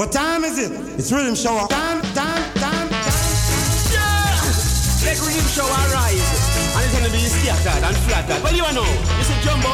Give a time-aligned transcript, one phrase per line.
[0.00, 0.72] What time is it?
[0.96, 1.68] It's Riddim Shower.
[1.68, 3.20] Time, time, time, time.
[3.92, 4.32] Yeah!
[5.04, 6.24] Let Riddim Shower rise.
[6.72, 8.40] And it's gonna be scattered and flattered.
[8.40, 8.88] Well, you know,
[9.20, 9.68] this is Jumbo,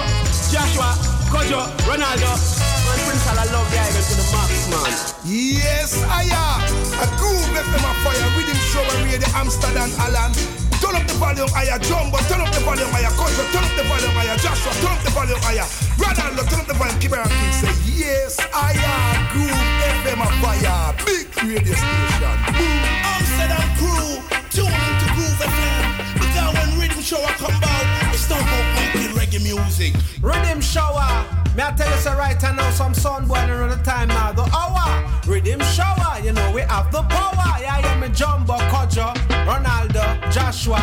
[0.51, 0.99] Joshua,
[1.31, 4.91] Kojo, Ronaldo, and Prince I love the island to the max, man.
[5.23, 6.59] Yes, I am.
[6.99, 8.27] A groove left them a fire.
[8.35, 10.35] Riddim Shower radio Amsterdam, Alan.
[10.83, 12.19] Turn up the volume higher, Jumbo.
[12.27, 13.47] Turn up the volume higher, Kojo.
[13.55, 14.75] Turn up the volume higher, Joshua.
[14.83, 15.71] Turn up the volume higher.
[15.95, 16.99] Ronaldo, turn up the volume.
[16.99, 19.31] Keep it King say, Yes, I am.
[19.31, 19.76] Groove
[20.17, 20.95] FM a fire.
[21.05, 22.37] Big radio station.
[22.57, 22.83] Boom.
[23.05, 24.09] Amsterdam crew,
[24.51, 26.15] tune into Groove FM.
[26.15, 29.93] Because when Riddim Shower come out, it's not about making reggae music.
[30.21, 31.25] Riddim Shower.
[31.55, 34.43] May I tell you so right now, some sun boy around the time now, the
[34.43, 35.05] hour.
[35.23, 37.61] Riddim Shower, you know we have the power.
[37.61, 39.15] Yeah, yeah, me Jumbo, Kojo,
[39.47, 40.81] Ronaldo, Joshua.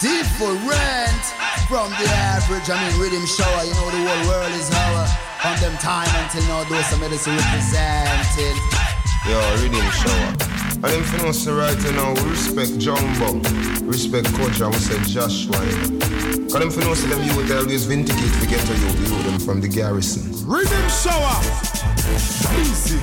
[0.00, 1.24] Different
[1.68, 2.68] from the average.
[2.70, 3.64] I mean, Riddim Shower.
[3.64, 5.23] You know the whole world is our.
[5.44, 8.56] From them time until now, those some medicine represented.
[9.28, 10.53] Yo, Riddim Shower.
[10.82, 13.38] And them for us right now, we respect Jumbo,
[13.86, 15.58] respect Coach, and we say Joshua.
[16.50, 19.38] Cause them for us them you would always vindicate to get to you, you them
[19.38, 20.22] from the garrison.
[20.44, 21.38] Riddim Shower.
[22.60, 22.98] Easy.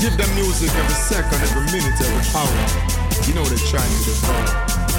[0.00, 3.00] Give them music every second, every minute, every hour.
[3.28, 4.46] You know they're trying to devour.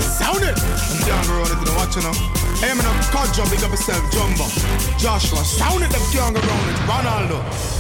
[0.02, 0.58] Sound it!
[0.58, 2.14] I'm down the road, if you don't watch now.
[2.62, 4.46] Hey, man, I'm called Jump, big up yourself, Jumbo.
[4.98, 6.78] Joshua, sound it, them young around it.
[6.86, 7.72] Ronaldo.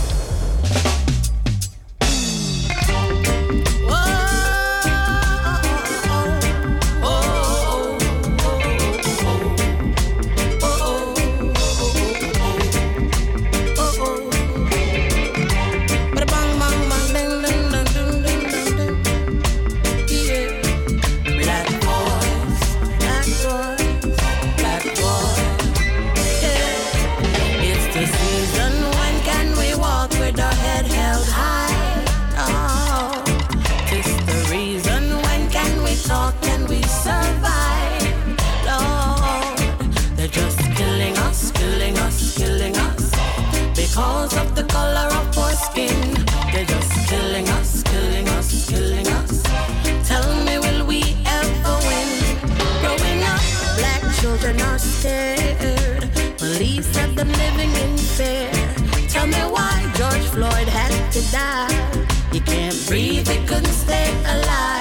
[60.31, 61.67] Floyd had to die.
[62.31, 64.80] He can't breathe, he couldn't stay alive.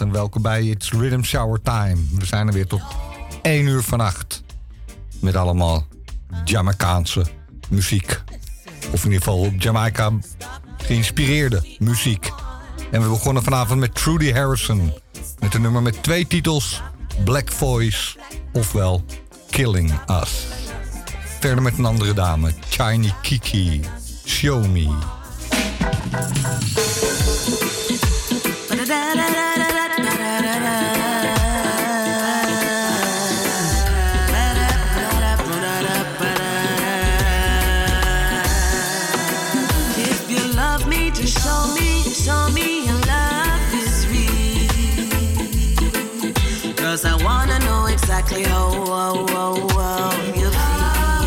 [0.00, 1.96] En welkom bij It's Rhythm Shower Time.
[2.12, 2.82] We zijn er weer tot
[3.42, 4.42] 1 uur vannacht.
[5.20, 5.86] Met allemaal
[6.44, 7.26] Jamaicaanse
[7.68, 8.22] muziek.
[8.92, 10.12] Of in ieder geval Jamaica
[10.76, 12.32] geïnspireerde muziek.
[12.90, 14.92] En we begonnen vanavond met Trudy Harrison.
[15.38, 16.82] Met een nummer met twee titels.
[17.24, 18.18] Black Voice,
[18.52, 19.04] ofwel
[19.50, 19.92] Killing
[20.22, 20.46] Us.
[21.40, 23.80] Verder met een andere dame, Shiny Kiki,
[24.24, 24.88] Show Me.
[48.24, 51.26] exactly how, how, how, how you feel.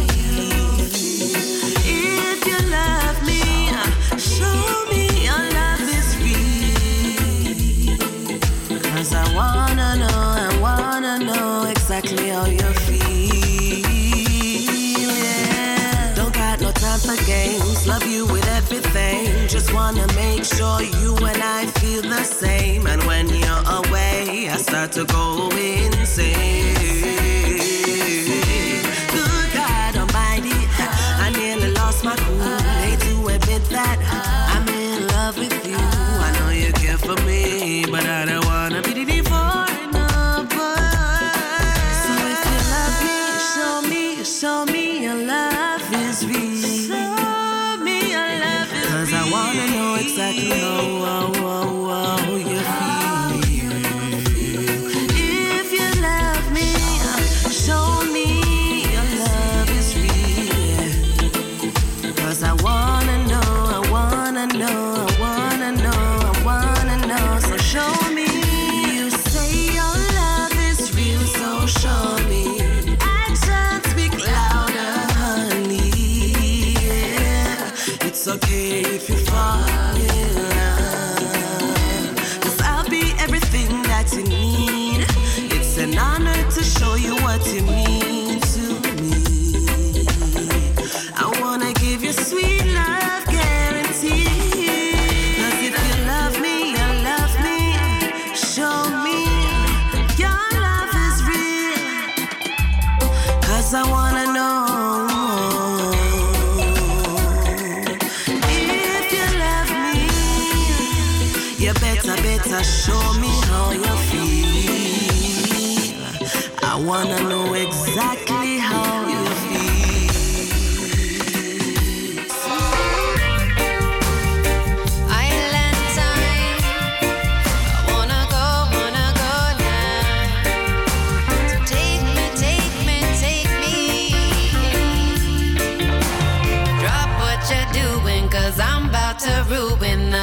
[1.86, 5.82] If you love me, uh, show me your love
[9.00, 13.86] is I wanna know, I wanna know exactly how you feel.
[15.08, 16.14] Yeah.
[16.16, 19.48] Don't got no time for games, love you with everything.
[19.48, 22.88] Just wanna make sure you and I feel the same.
[22.88, 26.76] And when you're away, I start to go insane.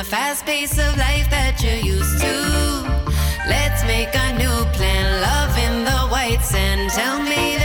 [0.04, 2.36] fast pace of life that you're used to.
[3.48, 6.90] Let's make a new plan, love in the white sand.
[6.90, 7.63] Tell me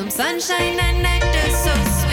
[0.00, 2.09] some sunshine and nectar so sweet.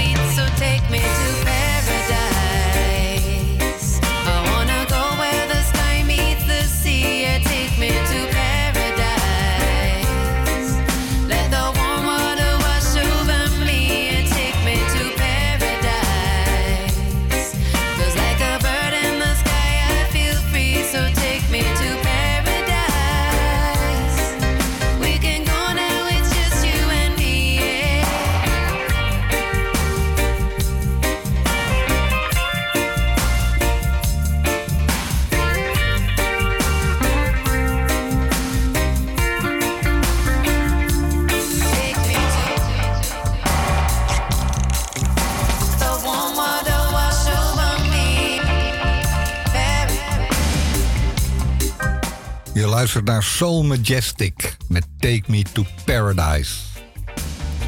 [52.78, 56.56] Luister naar Soul Majestic met Take Me to Paradise.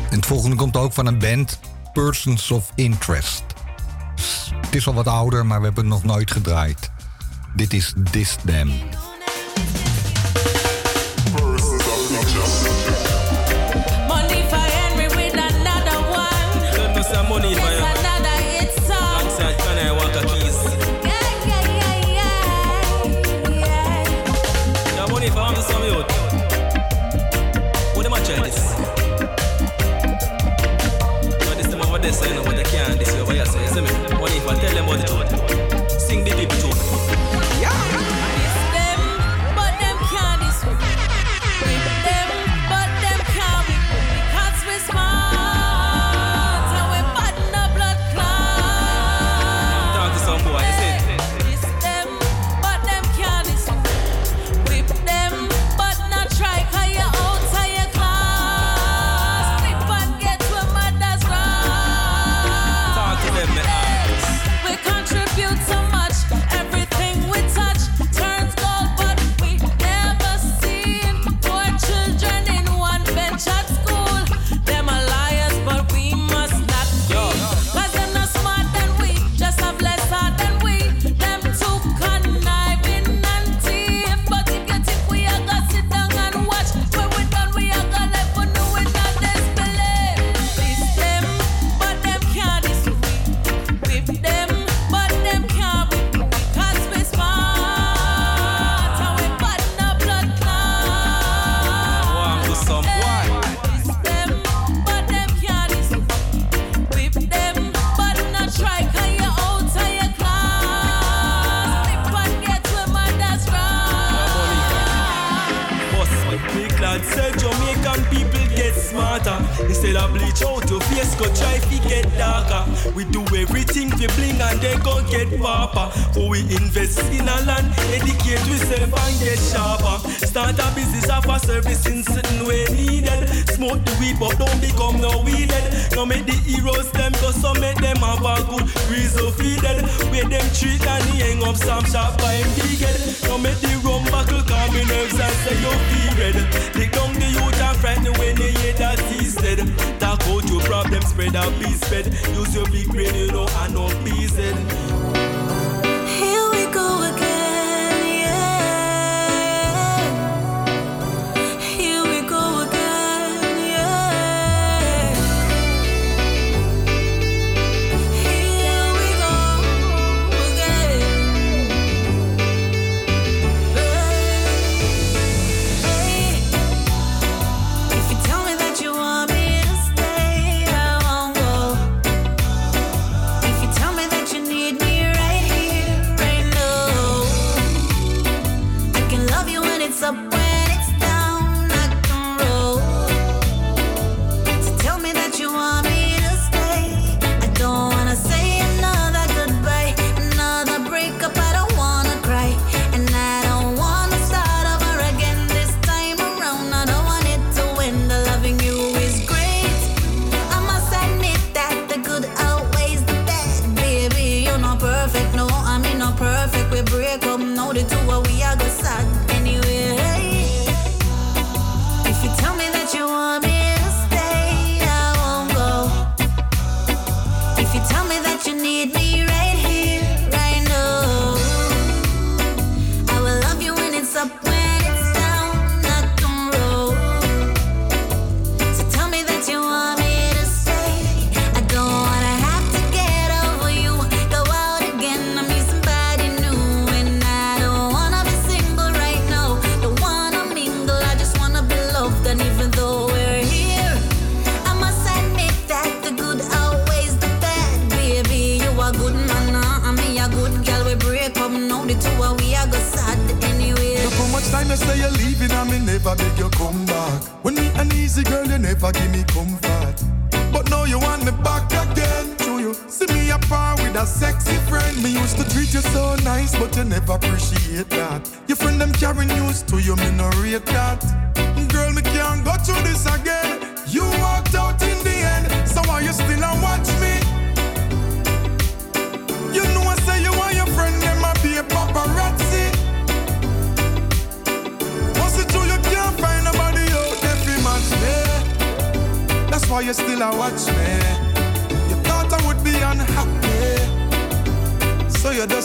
[0.10, 1.60] En het volgende komt ook van een band,
[1.94, 3.44] Persons of Interest.
[4.62, 6.92] Het is al wat ouder, maar we hebben het nog nooit gedraaid.
[7.56, 8.72] Dit is This Damn.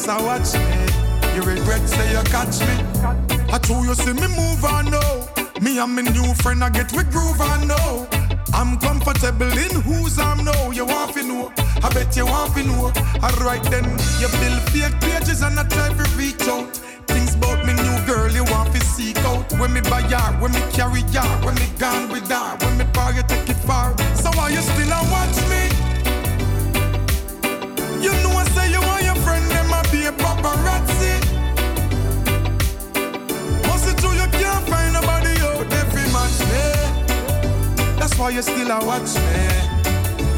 [0.04, 1.34] just a watch me.
[1.34, 2.74] You regret say you catch me.
[3.52, 5.28] I told you see me move on now.
[5.60, 8.06] Me and my new friend I get with groove on now.
[8.52, 10.70] I'm comfortable in whose I'm now.
[10.70, 11.52] You want to know?
[11.82, 12.92] I bet you want to know.
[13.22, 13.84] Alright then,
[14.20, 16.76] you build fake pages and I try to reach out.
[17.06, 19.52] Things about me new girl you want to seek out.
[19.58, 22.84] When me buy ya, when me carry ya, when me gone with her, when me
[22.92, 23.96] power take it far.
[24.16, 25.83] So why you still a watch me?
[38.24, 39.44] for you still a watch me.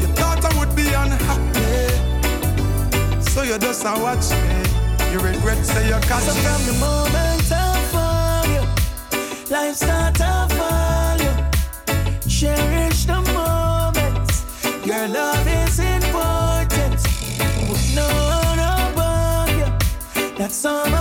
[0.01, 1.87] You thought I would be unhappy,
[3.31, 4.55] so you just a watch me.
[5.11, 6.41] You regret say you catch so me.
[6.45, 8.63] from the moment I found you,
[9.55, 11.33] life start to fall you.
[12.37, 14.35] Cherish the moments,
[14.85, 16.99] your love is important.
[17.69, 18.07] With no
[18.47, 20.96] one above you, that's all.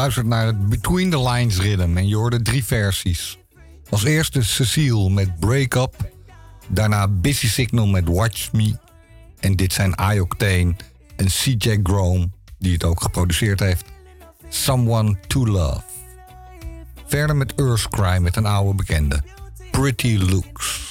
[0.00, 3.38] geluisterd naar het Between the Lines rhythm en je hoorde drie versies.
[3.90, 5.94] Als eerste Cecile met Break Up,
[6.68, 8.78] daarna Busy Signal met Watch Me
[9.40, 10.74] en dit zijn Ioctane
[11.16, 13.84] en CJ Grome die het ook geproduceerd heeft.
[14.48, 15.82] Someone to Love.
[17.06, 19.22] Verder met Earthcry met een oude bekende,
[19.70, 20.89] Pretty Looks.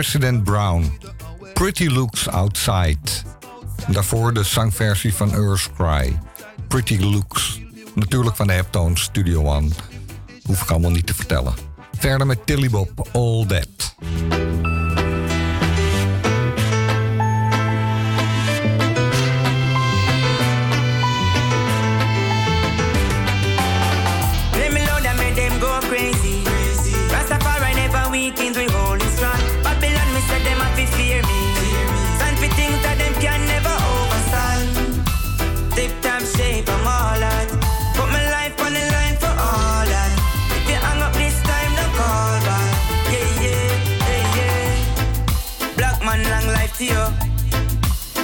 [0.00, 0.98] President Brown.
[1.52, 2.98] Pretty Looks Outside.
[3.88, 6.18] Daarvoor de zangversie van Earth Cry.
[6.68, 7.60] Pretty Looks.
[7.94, 9.68] Natuurlijk van de Heptones Studio One.
[10.42, 11.54] Hoef ik allemaal niet te vertellen.
[11.98, 13.79] Verder met Tilly Bob, All That.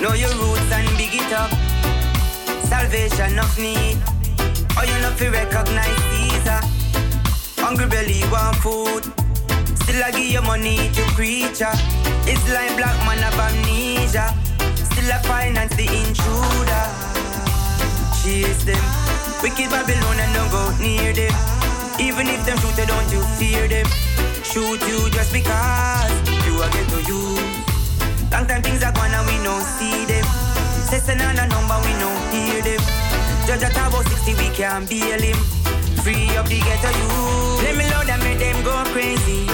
[0.01, 1.51] Know your roots and big it up.
[2.69, 3.97] Salvation of need.
[4.77, 6.61] Oh, you know fi recognize Caesar.
[7.65, 9.05] Hungry belly want food.
[9.81, 11.03] Still I give you money to
[11.65, 11.73] ah.
[12.29, 14.37] It's like black man of amnesia.
[14.77, 16.85] Still I finance the intruder.
[18.21, 18.85] Chase them.
[19.43, 21.33] Wicked Babylon and don't go near them.
[21.99, 23.87] Even if them shoot don't you fear them.
[24.45, 26.13] Shoot you just because
[26.45, 27.66] you are get to you.
[28.33, 30.25] Long time things are gone and we no see them.
[31.07, 32.83] Send on a number, we no hear them.
[33.47, 35.39] Judge at about 60, we can't bail him.
[36.03, 37.09] Free up the ghetto you.
[37.63, 39.47] Let me load and make them go crazy.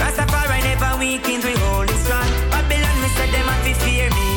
[0.00, 2.26] Rastafari never weakens, we hold it strong.
[2.50, 4.28] Babylon, me said them have to fear me.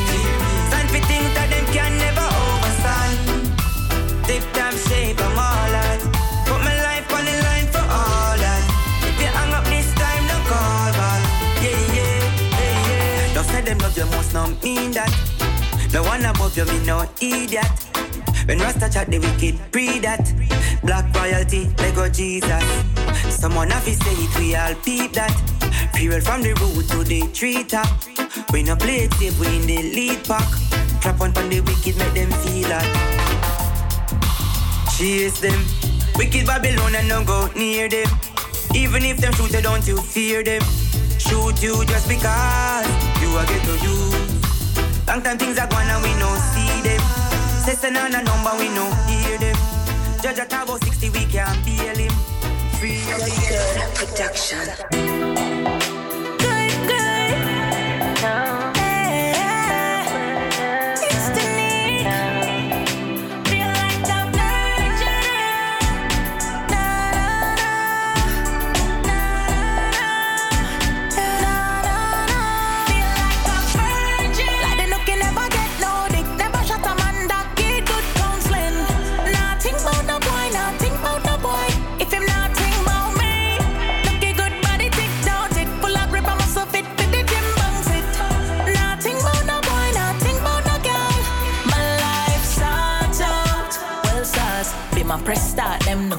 [0.70, 3.18] Stand for things that them can never overstand.
[4.26, 5.93] Tip top shape, I'm all that.
[13.96, 15.12] Love you must not mean that.
[15.92, 17.64] No one above you, me no idiot.
[18.46, 20.32] When Rasta chat the wicked, pre that.
[20.82, 22.64] Black royalty, Lego Jesus.
[23.28, 25.30] Someone have to say it, we all peep that.
[25.92, 27.86] Period from the root to the tree top.
[28.52, 30.48] We no play it safe, we in the lead pack.
[31.00, 32.88] Clap on pon the wicked, make them feel that.
[34.98, 35.64] Chase them.
[36.16, 38.08] Wicked Babylon and don't go near them.
[38.74, 40.62] Even if them shoot you, don't you fear them.
[41.18, 43.96] Shoot you just because are get to you.
[45.06, 47.00] Long time things are gone and we no see them.
[47.84, 49.56] Send on a number, we no hear them.
[50.22, 52.12] Judge at about 60, we can't bail him.
[52.78, 53.00] Free
[53.94, 55.83] production.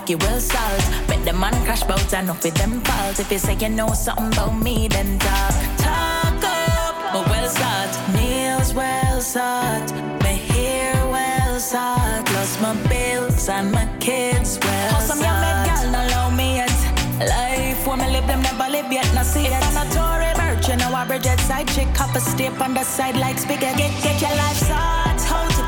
[0.06, 1.08] Them nookie well salt.
[1.08, 3.20] Bet the man crash bout and up with them fault.
[3.20, 7.14] If you say you know something about me, then talk, talk up.
[7.14, 9.92] But well start, nails well sought,
[10.22, 12.26] my hair well sought.
[12.26, 16.58] Plus my bills and my kids well Hustle me a big girl, no allow me
[16.58, 16.78] yet.
[17.20, 19.64] Life when me live them never live yet, no see it.
[19.64, 23.18] I'm a Tory Burch, you know a Bridget side chick, a step on the side
[23.18, 23.78] like spaghetti.
[23.78, 25.05] Get, get your life sought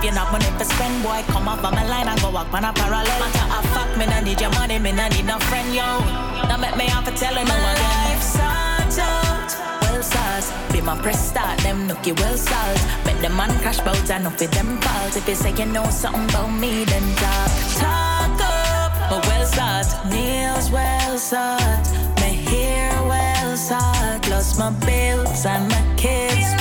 [0.07, 2.63] you're not money for spend, boy, come up on my line and go walk on
[2.63, 3.19] a parallel.
[3.19, 5.99] Matter of fact, me no need your money, me no need no friend, yo.
[6.47, 7.83] Now make me have to tell you no again.
[7.83, 10.47] Life sought out well sauce.
[10.71, 12.79] Be my press start, them nookie well salt.
[13.03, 15.17] Bet the man crash bout and up with them fault.
[15.17, 17.51] If you say you know something about me, then talk.
[17.83, 19.89] Talk up, but well salt.
[20.09, 21.85] Nails well salt.
[22.21, 24.23] My hair well salt.
[24.23, 26.56] Plus my bills and my kids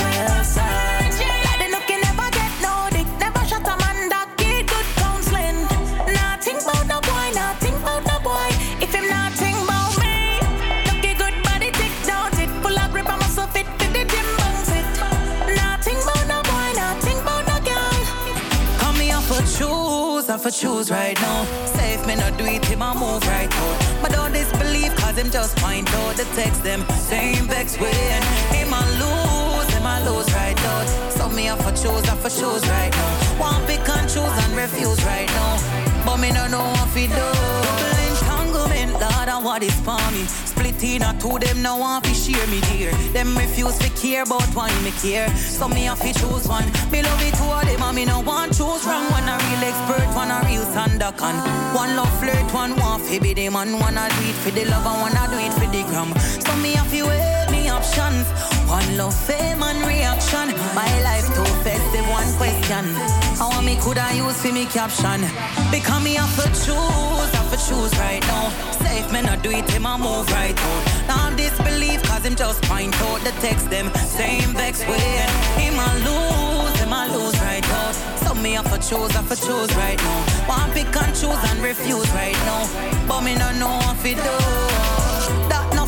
[19.26, 21.66] for choose, off for choose right now.
[21.96, 24.02] If me not do it, him I move right out.
[24.02, 26.84] But don't disbelieve, cause him just point out the text them.
[26.98, 30.86] Same vex and him I lose, him I lose right out.
[31.10, 33.40] So me off for choose, off for choose right now.
[33.40, 36.04] Want pick and choose and refuse right now.
[36.04, 37.85] But me no know what fi do.
[39.00, 40.24] Lord, and what is for me.
[40.26, 42.92] Split in a two, them no want fi share me dear.
[43.12, 45.28] Them refuse fi care about why me care.
[45.36, 46.66] So me have fi choose one.
[46.90, 49.06] Me love it two of them and me no want choose wrong.
[49.10, 51.36] One a real expert, one a real sandakan.
[51.74, 53.78] One love flirt, one want fi be the man.
[53.78, 56.10] One a do it for the love and one a do it for the gram.
[56.40, 57.35] So me have weigh me
[57.96, 60.48] One love, fame and reaction.
[60.74, 62.84] My life too festive, one question.
[63.38, 65.22] How me could I use for me caption?
[65.70, 68.50] Because me have to choose, have to choose right now.
[68.82, 71.08] Say if me not do it, him a move right out.
[71.08, 73.88] Now disbelief, cause him just point out the text them.
[73.94, 75.16] Same vex way.
[75.56, 77.94] Him I lose, him I lose right out.
[78.26, 80.46] So me have to choose, have to choose right now.
[80.46, 82.68] Want pick and choose and refuse right now.
[83.08, 84.65] But me no know what to do.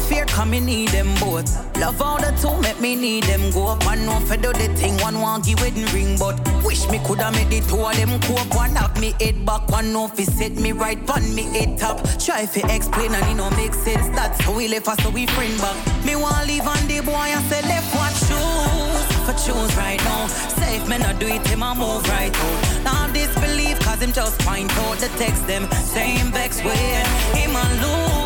[0.08, 1.76] No fear, come me need them both.
[1.76, 3.84] Love all the two, make me need them go up.
[3.84, 7.30] One know for do the thing, one want give wedding ring, but wish me coulda
[7.32, 8.54] made the two of them cope.
[8.54, 11.98] One have me head back, one know fi set me right, on me head top.
[12.18, 14.08] Try fi explain and it no make sense.
[14.16, 15.76] That's how we left us, so we friend back.
[16.04, 19.18] Me want leave on the boy and say left what choose.
[19.26, 20.26] for choose right now.
[20.26, 22.84] Safe me not do it, him a move right out.
[22.84, 25.68] Now disbelief, cause him just point out the text them.
[25.72, 27.04] Same vex way.
[27.34, 28.17] Him a lose,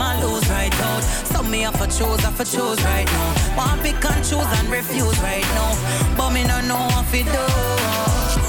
[0.00, 1.02] him a lose right out.
[1.32, 3.56] So me have for choose, have for choose right now.
[3.56, 5.72] Want pick and choose and refuse right now.
[6.16, 7.44] But me no know what to do.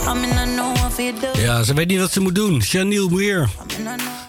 [0.07, 1.41] I me no know what to do.
[1.41, 2.61] Ja, ze weet niet wat ze moet doen.
[2.61, 3.49] Chanel Muir.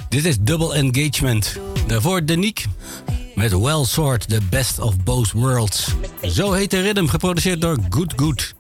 [0.09, 1.57] Dit is Double Engagement.
[1.87, 2.65] Daarvoor Danique
[3.35, 5.95] met Well Sort, The Best of Both Worlds.
[6.23, 8.55] Zo heet de rhythm, geproduceerd door Good Good.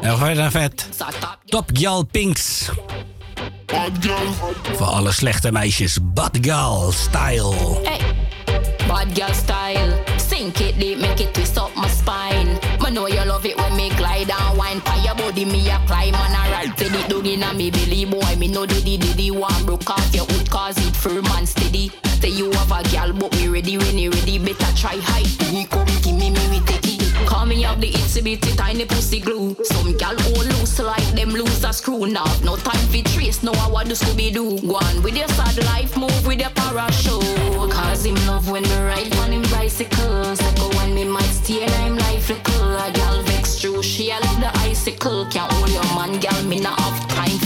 [0.00, 0.88] En verder naar vet.
[1.44, 2.68] Top Gal Pinks.
[4.76, 5.98] Voor alle slechte meisjes.
[6.02, 7.54] Bad Girl Style.
[7.82, 8.24] Hey.
[8.88, 10.04] Bad girl style.
[10.18, 12.58] Sink it deep, make it twist up my spine.
[12.80, 14.80] I know you love it when me glide and wine.
[14.80, 16.76] Pa your body, me a climb and a ride.
[16.76, 18.36] Till it inna me belly, boy.
[18.36, 21.90] Me know diddy diddy one broke off your hood cause it firm and steady.
[22.20, 24.38] Say you have a gal, but me ready when you ready.
[24.38, 24.96] Better try.
[25.52, 27.26] Me come give me me we take it.
[27.26, 29.56] Call me up the itsy bitsy tiny pussy glue.
[29.64, 32.06] Some gal all loose like them loose a screw.
[32.06, 34.60] Now no time for trace, no I what do Scooby do.
[34.66, 37.70] Go on with your sad life, move with your parachute.
[37.70, 40.34] Cause him love when me ride on him bicycle.
[40.56, 42.76] Go when me might steer, I'm life little.
[42.76, 45.26] A gal vex true, she a love the icicle.
[45.26, 47.43] Can't hold your man, gal, me not have time.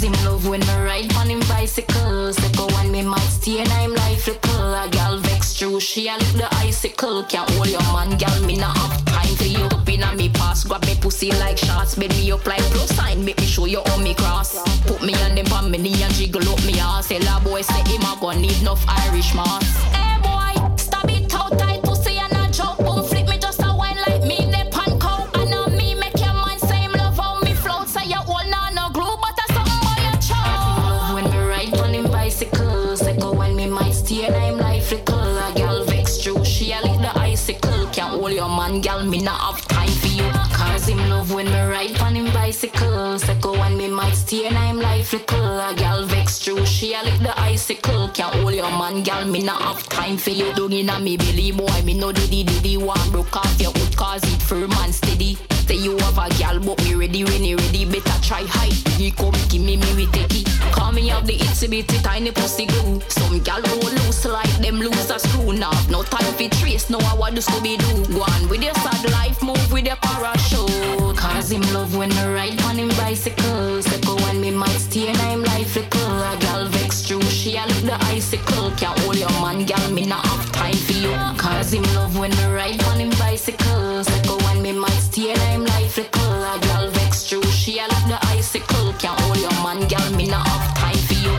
[0.00, 2.32] Cause him love when me ride on him bicycle.
[2.56, 4.72] Go when me might steer, I'm life little.
[4.72, 7.22] A gal vex true, she a love the icicle.
[7.24, 9.62] Can't hold your man, gal, me not have time for you.
[9.62, 11.96] Up inna me pass, grab me pussy like shots.
[11.96, 14.56] Bend me up like plus sign, make me show you how me cross.
[14.86, 17.08] Put me on them on me knee and jiggle up me ass.
[17.08, 20.19] Tell a boy say him a gon' need enough Irish moss.
[38.70, 40.30] Man, gal, me not have time for you.
[40.52, 43.18] Cause him love when me ride on him bicycle.
[43.40, 45.58] Go when me might steer, and I'm life little.
[45.58, 48.08] A gal vex true, she a lick the icicle.
[48.08, 50.52] Can't hold your man, gal, me not have time for you.
[50.54, 52.76] Dug inna me belly, boy, me no diddy diddy.
[52.76, 55.38] One broke off your hood cause it firm and steady.
[55.70, 57.84] Say you have a gal, but me ready you ready.
[57.84, 58.74] Better try hide.
[58.98, 60.48] You come give me me we take it.
[60.72, 63.00] Call me up the itsy bitsy tiny pussy glue.
[63.06, 65.52] Some gal all loose like them loose a screw.
[65.52, 68.12] Now no time for trace, no I what do Scooby do.
[68.12, 71.16] Go on with your sad life, move with your parachute.
[71.16, 73.80] Cause him love when me ride on him bicycle.
[74.02, 76.18] Go when me might steer, him life little.
[76.18, 78.72] A gal vex true, she a lick the icicle.
[78.72, 81.14] Can't hold your man, gal, me not have time for you.
[81.38, 84.02] Cause him love when me ride on him bicycle.
[84.02, 84.29] Say
[85.20, 86.44] go now him life little.
[86.44, 88.92] A gal vex true, she a lick the icicle.
[88.98, 91.34] Can't hold your man, gal, me not have time for you.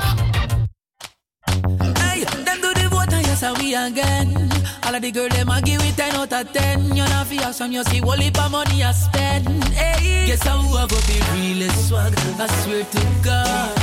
[1.99, 4.51] Hey, them do the vote and yes, and we again.
[4.83, 6.95] All of the girl them a give it 10 out of 10.
[6.95, 9.63] You know fi some you see whole heap of money I spend.
[9.73, 12.13] Hey, guess I who have up the realest swag.
[12.39, 13.77] I swear to God.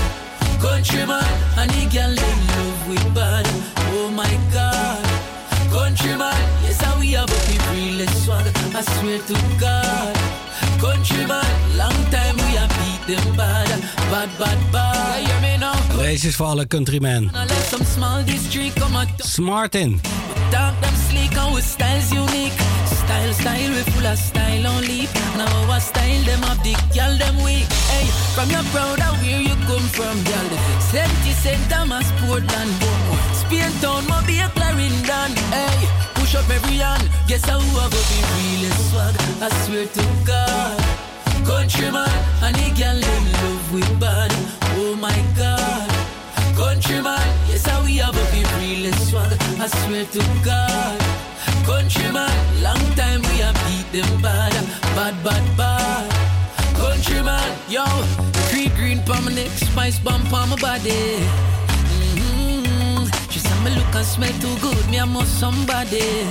[0.60, 1.24] Countryman,
[1.56, 3.46] and the girl them love with bad.
[3.94, 5.04] Oh my God.
[5.70, 7.57] Countryman, yes, I we have swag.
[8.78, 10.14] I swear to God.
[10.78, 13.66] Countryman, long time we have beat them bad.
[14.06, 15.26] Bad, bad, bad.
[15.26, 15.74] Hear me now?
[15.98, 16.22] Is
[16.64, 17.28] countrymen.
[19.18, 19.98] Smartin.
[20.52, 22.54] Talk them sleek with styles unique.
[22.86, 25.10] Style, style, we full of style on leap.
[25.36, 27.66] Now our style, them have the girl, them weak.
[27.90, 30.48] Hey, from your proud where you come from, girl.
[32.78, 32.98] Boom.
[35.08, 35.30] Town.
[35.50, 37.08] Hey, push up every hand.
[37.26, 39.14] Guess how I go be realest swag.
[39.40, 40.78] I swear to God.
[41.46, 42.10] Countryman,
[42.42, 44.30] and the girl, them love with bad.
[44.76, 45.88] Oh my God.
[46.56, 49.32] Countryman, yes, how we have a be realest swag.
[49.60, 50.98] I swear to God.
[51.64, 54.52] Countryman, long time we have beat them bad.
[54.96, 56.10] Bad, bad, bad.
[56.76, 57.84] Countryman, yo,
[58.50, 61.57] creep green palm my neck, spice bomb on my body.
[63.64, 66.26] Me look and smell too good, me I must somebody.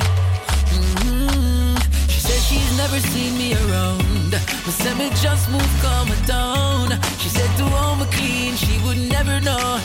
[1.01, 1.75] hmm
[2.07, 4.31] She said she's never seen me around.
[4.31, 6.89] But said me just move, calm down.
[7.19, 9.79] She said to home clean, she would never know.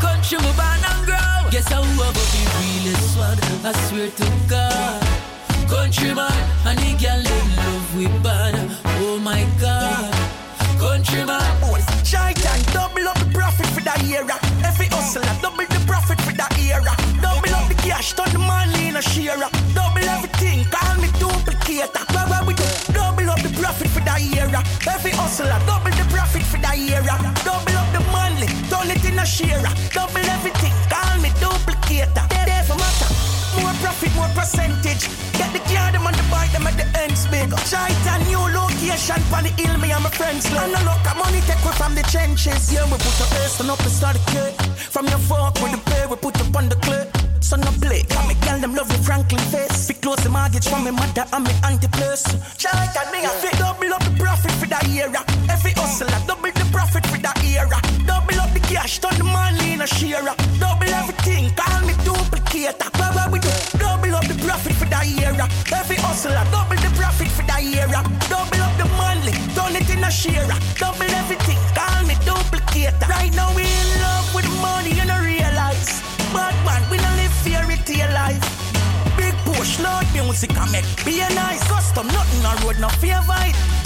[0.00, 1.50] Country me born and grow.
[1.50, 3.38] Guess I will be realest swag.
[3.64, 5.02] I swear to God.
[5.68, 6.32] Countryman,
[6.66, 8.54] and the girl in love with bad.
[9.02, 10.35] Oh my God.
[10.78, 11.40] Countryman,
[12.04, 12.36] giant,
[12.72, 14.36] double up the profit for that era.
[14.62, 16.92] Every hustler, double the profit for that era.
[17.20, 19.38] Double up the cash, turn the money in a share.
[19.72, 22.04] Double everything, call me duplicator.
[22.12, 22.68] Where where we do?
[22.92, 24.60] Double up the profit for that era.
[24.86, 27.16] Every hustler, double the profit for that era.
[27.44, 29.64] Double up the money, turn it in a share.
[29.96, 32.28] Double everything, call me duplicator.
[32.28, 33.15] There for matter.
[33.62, 35.08] More profit, more percentage.
[35.38, 37.50] Get the car, them on the Nation at the ends big.
[37.68, 40.64] Try it a new location, pan the hill, me and my friends live.
[40.64, 42.72] And no look at money take we from the trenches.
[42.72, 44.56] Yeah, we put the earth on up and start the cake.
[44.76, 47.08] From your fork with the pay, we put up on the clip.
[47.40, 49.88] So no play, got me girl them love the Franklin face.
[49.88, 52.24] We close the mortgage from me mother and me auntie place.
[52.56, 55.22] Child and me, I fit double up the profit for that era.
[55.48, 57.78] Every hustle, I double the profit for that era.
[58.06, 60.24] Double up the cash, turn the money in a share.
[60.58, 62.35] Double everything, call me duplicator.
[62.64, 63.52] What what we do?
[63.76, 65.44] Double up the profit for that era.
[65.76, 68.00] Every hustle, I double the profit for that era.
[68.32, 70.48] Double up the money, turn it in a share.
[70.80, 73.08] Double everything, call me duplicator.
[73.12, 76.00] Right now we in love with money, you know realize.
[76.32, 78.40] Bad man, we don't live fairy tale life.
[79.20, 83.85] Big push, loud music, I make be nice custom, nothing on road, no fear vibe.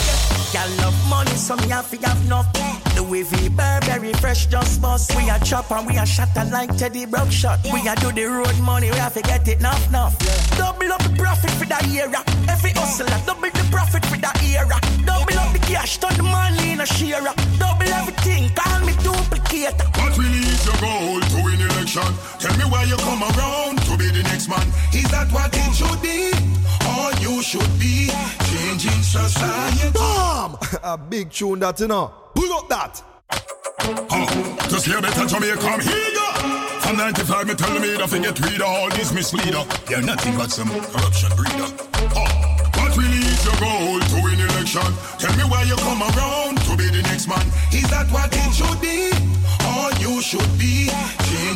[0.52, 2.52] Y'all love money, so me have to have enough.
[2.96, 5.14] The wavy Burberry fresh just bust.
[5.16, 7.60] We a chop and we a shatter like Teddy Bruckshot.
[7.72, 10.18] We a do the road money, we have to get it enough, enough.
[10.58, 12.24] Double up the profit for that era.
[12.48, 14.74] Every hustler, double the profit for that era.
[15.06, 17.22] Double up the cash, turn the money in a share.
[17.58, 19.86] Double everything, call me duplicator.
[20.02, 22.02] What really is your goal to win election?
[22.40, 24.66] Tell me why you come around to be the next man.
[24.92, 26.59] Is that what it should be?
[26.90, 28.10] Or you should be
[28.50, 29.90] changing society?
[29.92, 30.58] Bomb!
[30.82, 32.12] a big tune that, you know.
[32.34, 33.02] Pull up that.
[34.12, 36.70] Oh, see a better Jamaica, here you go.
[36.80, 39.64] From 95, me tell me to forget reader, all these misleader.
[39.88, 41.70] You're nothing but some corruption breeder.
[42.16, 42.26] Oh,
[42.76, 44.82] what really is your goal to win election?
[45.18, 47.46] Tell me why you come around to be the next man.
[47.72, 49.12] Is that what it should be?
[49.68, 50.88] Or you should be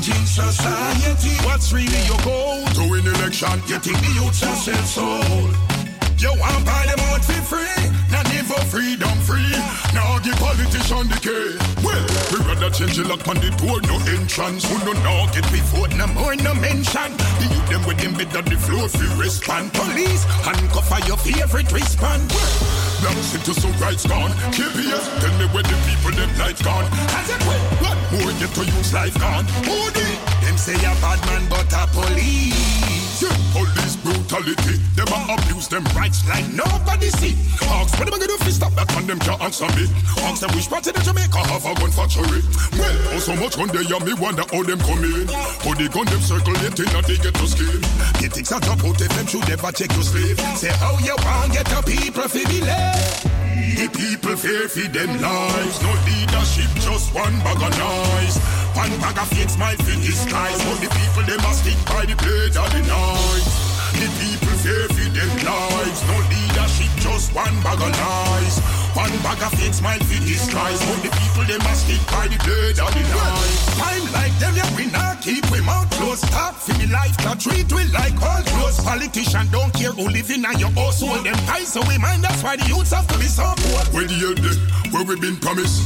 [0.05, 1.47] changing society?
[1.47, 3.61] What's really your goal to win election?
[3.67, 5.74] Getting the youth sell soul.
[6.18, 7.85] You want buy them out for free?
[8.11, 9.50] Not live for freedom free.
[9.92, 11.59] Now give politician the key.
[11.85, 14.64] Well, we rather change the lock on the door, no entrance.
[14.64, 17.11] Who no now get we vote, no more, no mention.
[17.40, 19.72] The youth them with them bed on the floor, fi respond.
[19.74, 22.31] Police, handcuff for your favorite respond.
[22.33, 24.31] Well, Black citizen rights gone.
[24.57, 26.88] JPS, tell me where the people them lights gone.
[27.12, 27.61] Has it well?
[27.85, 29.44] What more get to use life gone?
[29.69, 30.19] Who did?
[30.40, 33.21] Them say a bad man, but a police.
[33.21, 33.96] Yeah, police
[34.35, 34.79] brutality.
[34.95, 37.35] Them a abuse them rights like nobody see.
[37.63, 39.87] Ask what am I gonna do stop that on them can't answer me.
[40.27, 42.43] Ask them which part of Jamaica have a gun factory.
[42.79, 45.27] Well, oh so much gun they me wonder how them come in.
[45.29, 47.81] How the gun them circulating and they get to skin.
[48.19, 50.39] The things that drop out them should never check your slave.
[50.59, 53.45] Say how you want get the people fi believe.
[53.75, 55.77] The people fear for them lives.
[55.83, 58.37] No leadership, just one bag of noise.
[58.75, 60.59] One bag of fake smile for disguise.
[60.63, 63.73] But the people they must stick by the blade of the knife.
[64.05, 66.02] People fear for their lives.
[66.07, 68.84] No leadership, just one bag of lies.
[68.95, 70.79] One bag of fake smile for disguise.
[70.87, 73.75] But the people they must stick by the blade of the knife.
[73.75, 76.23] Time like them, yeah, we not keep we mouth closed.
[76.31, 78.79] Talk for me life, not treat we like all close.
[78.83, 81.03] Politician don't care who live in your house.
[81.03, 83.83] Hold them ties so we mind that's why the youths have to be so poor.
[83.90, 84.55] Where the they,
[84.95, 85.83] where we been promised?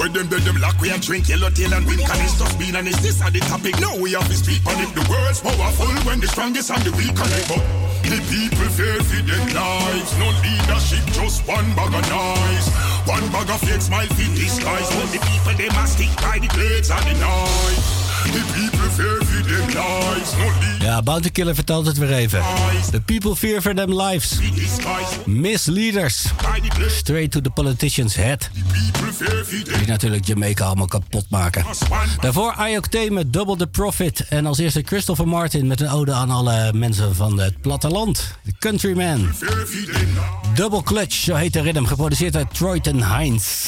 [0.00, 2.74] Where them dead them lock we and drink yellow tail and win can stuff being
[2.74, 3.02] honest.
[3.02, 3.78] This are the topic.
[3.80, 4.88] Now we have to speak on it.
[4.96, 7.48] The world's powerful when the strongest and the weak connect.
[7.52, 7.60] But
[8.08, 10.16] the people fear for their lives.
[10.16, 12.68] No leadership, just one bag of noise.
[13.06, 14.88] One bag of fake smile for disguise.
[14.94, 17.99] But the people they must stick by the blades and the knife.
[18.22, 20.32] The people fear for their lives.
[20.32, 20.82] No leadership.
[20.82, 22.42] Ja, Bounty Killer vertelt het weer even.
[22.90, 24.38] The people fear for them lives.
[25.24, 26.24] Misleaders.
[26.86, 28.50] Straight to the politician's head.
[29.78, 31.64] Die natuurlijk Jamaica allemaal kapot maken.
[32.20, 34.26] Daarvoor IOT met Double the Profit.
[34.28, 38.34] En als eerste Christopher Martin met een ode aan alle mensen van het platteland.
[38.44, 39.30] The Countryman.
[40.54, 41.84] Double Clutch, zo heet de rhythm.
[41.84, 43.66] Geproduceerd door Troyton Hines.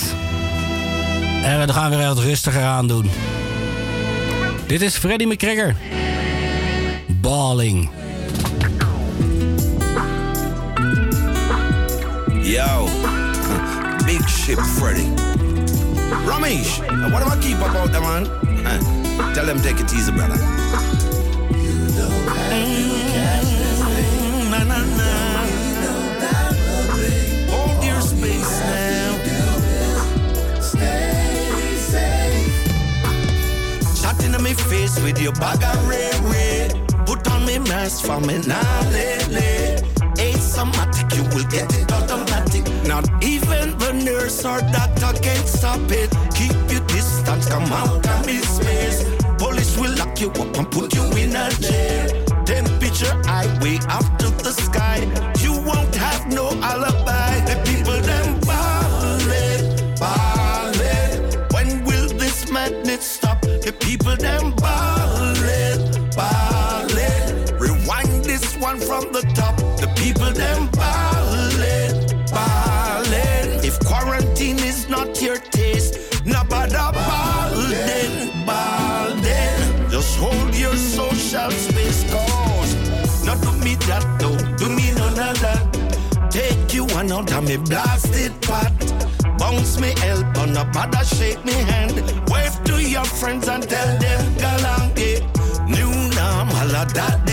[1.42, 3.10] En we gaan weer wat rustiger aan doen.
[4.66, 5.74] Dit is Freddie McGregor.
[7.20, 7.90] Balling.
[12.42, 12.86] Yo,
[14.06, 15.06] big ship Freddy.
[16.26, 16.78] Ramesh,
[17.12, 18.24] what am I keep about them, man?
[19.34, 20.38] Tell them take it easy, brother.
[21.96, 22.91] Na,
[34.42, 36.72] In my face with your bag of red.
[37.06, 39.78] Put on me mask for me now, lately.
[40.18, 42.64] Asymptomatic, you will get it automatic.
[42.84, 46.10] Not even the nurse or doctor can stop it.
[46.34, 49.04] Keep your distance, come out of me space.
[49.38, 52.24] Police will lock you up and put you in a jail.
[52.44, 54.98] Temperature high way up to the sky.
[55.38, 57.01] You won't have no alibi.
[69.10, 69.56] the top.
[69.80, 71.94] The people them ballin',
[72.30, 73.64] ballin'.
[73.64, 79.90] If quarantine is not your taste, nah bother ballin', ballin'.
[79.90, 85.40] Just hold your social space, cause not do me that, though, do me none of
[85.40, 86.30] that.
[86.30, 88.72] Take you one out of me blasted pot.
[89.38, 91.94] Bounce me elbow, on a mother, shake me hand.
[92.30, 94.98] Wave to your friends and tell them galange.
[94.98, 95.20] Eh,
[95.66, 97.31] new normal, ah, that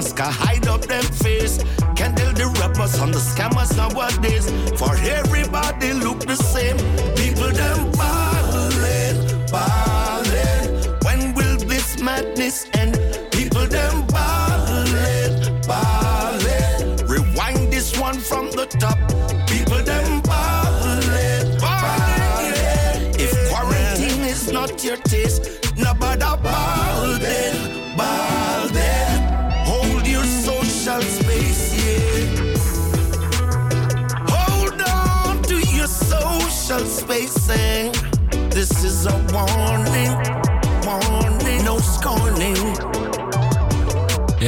[0.00, 1.58] mask, a hide up them face.
[1.94, 4.46] Can't tell the rappers on the scammers nowadays.
[4.78, 6.78] For everybody look the same.
[7.16, 9.18] People them ballin',
[9.52, 10.98] ballin'.
[11.04, 12.99] When will this madness end?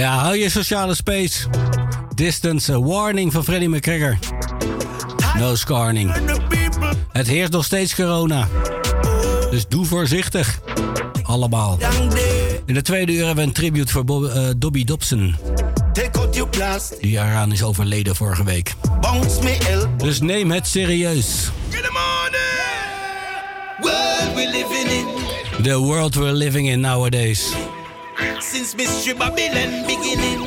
[0.02, 1.48] Ja, hou je sociale space.
[2.14, 4.18] Distance, a warning van Freddie McGregor.
[5.38, 6.12] No scarning.
[7.12, 8.48] Het heerst nog steeds corona.
[9.50, 10.60] Dus doe voorzichtig.
[11.22, 11.78] Allemaal.
[12.66, 15.36] In de tweede uur hebben we een tribute voor Bob, eh, Dobby Dobson.
[17.00, 18.74] Die eraan is overleden vorige week.
[19.96, 21.50] Dus neem het serieus.
[23.80, 25.62] World we living in.
[25.62, 27.52] The world we're living in nowadays.
[28.38, 30.40] Since Mystery Babylon beginning.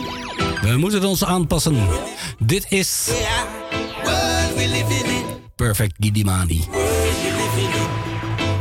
[0.61, 1.87] We moeten ons aanpassen.
[2.39, 3.09] Dit is.
[5.55, 6.65] Perfect Gidimani.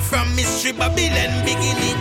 [0.01, 1.97] From Mystery Babylon beginning.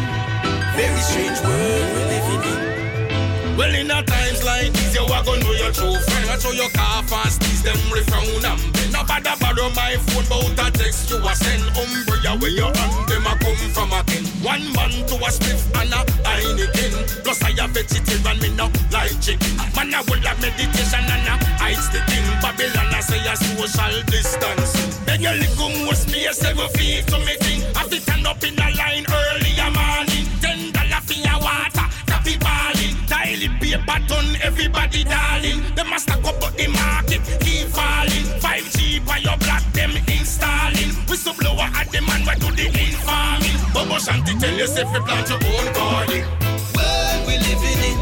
[0.76, 3.57] Very strange world we living in.
[3.57, 6.41] Well, in a times like these, you are gonna know your true friend.
[6.41, 6.72] Show your car
[7.14, 8.93] fast, these them refrown and bend.
[8.93, 10.26] Nobody borrow my phone,
[10.57, 11.61] but a text you a send.
[11.78, 14.26] Umbrella where you and them a come from again.
[14.41, 17.24] One man to a spliff and a Heineken.
[17.24, 19.53] Plus I a vegetarian, me no like chicken.
[19.78, 22.26] Man, I will have meditation and a ice the thing.
[22.41, 24.97] Babylon, I say a social distance.
[25.05, 27.61] Beg your little more space, seven feet to me thing.
[27.78, 30.26] I fit stand up in a line early a morning.
[30.41, 32.38] Ten dollar for your water, copy
[33.34, 35.64] Daily paper ton, everybody darling.
[35.76, 38.30] They must have up but the market keep falling.
[38.38, 40.94] 5G by your block, them installing.
[41.10, 43.58] Whistleblower at the man, we do the informing.
[43.74, 46.22] Bobo Shanti tell you, if you plant your own garden.
[46.78, 47.98] World we living in.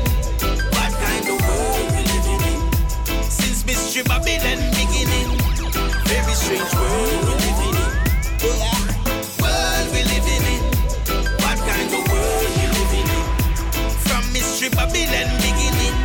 [0.76, 3.24] What kind of world we living in?
[3.24, 5.32] Since Mystery Babylon beginning.
[6.12, 7.41] Very strange world
[14.62, 15.98] Mystery Babylon beginning.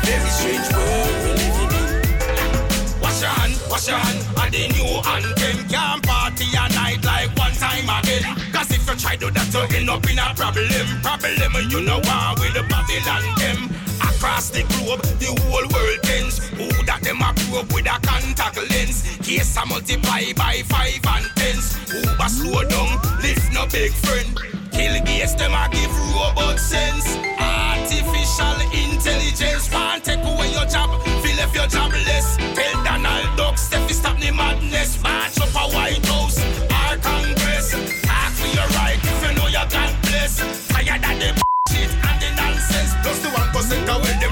[0.00, 3.00] Very strange world we living in.
[3.02, 7.28] Wash your hand, wash your hand, and the new anthem can't party a night like
[7.36, 8.24] one time again.
[8.50, 10.88] Cause if you try to that, you end up in a problem.
[11.04, 13.68] Problem, you know why with the Babylon them.
[14.00, 16.48] Across the globe, the whole world tends.
[16.56, 19.04] Who that them a probe with a contact lens?
[19.20, 21.76] Case I multiply by five and tens.
[21.92, 24.32] Uber slow down, lift no big friend.
[24.72, 27.31] Bill Gates, them a give robot sense.
[28.02, 32.36] Artificial intelligence want take away your job, feel if you're jobless.
[32.36, 35.00] Tell Donald Duck, Steffi stop the madness.
[35.02, 36.38] March up a White House,
[36.82, 37.70] our Congress.
[38.02, 40.38] Talk for your right if you know you God bless.
[40.68, 42.92] Tired of the shit and the nonsense.
[43.02, 44.31] Plus the one percent away them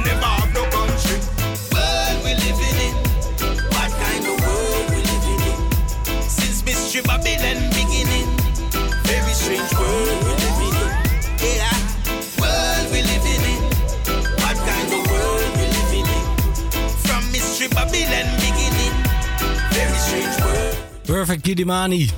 [21.10, 22.10] Perfect Gidimani.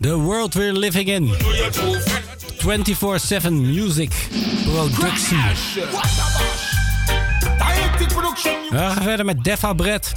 [0.00, 1.28] The world we're living in.
[1.28, 1.34] 24-7
[3.52, 4.12] music
[4.64, 5.36] productie.
[8.70, 10.12] We gaan verder met Defa Brett.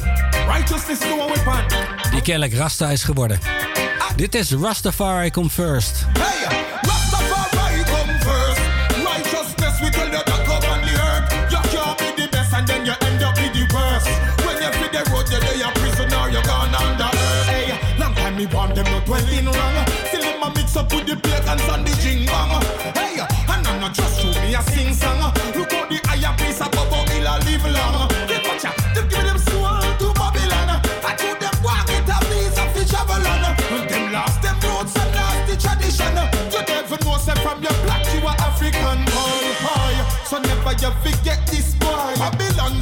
[2.11, 3.39] Die kennelijk Rasta is geworden.
[4.15, 6.05] Dit is Rastafari Come First.
[21.05, 22.61] With the pagans and the jing bang.
[22.93, 25.33] Hey, and I'm not just show me a sing song.
[25.55, 28.09] Look how the higher place of Bobo Hill a live long.
[28.27, 30.81] Get watch out, they give them soul to Babylon.
[31.05, 33.21] I told them walk it a piece of the travel.
[33.21, 36.15] Them lost them roots and lost the tradition.
[36.51, 39.95] You never know, say from your black you are African boy, boy.
[40.25, 41.24] So never you forget this boy.
[41.24, 41.24] Babylon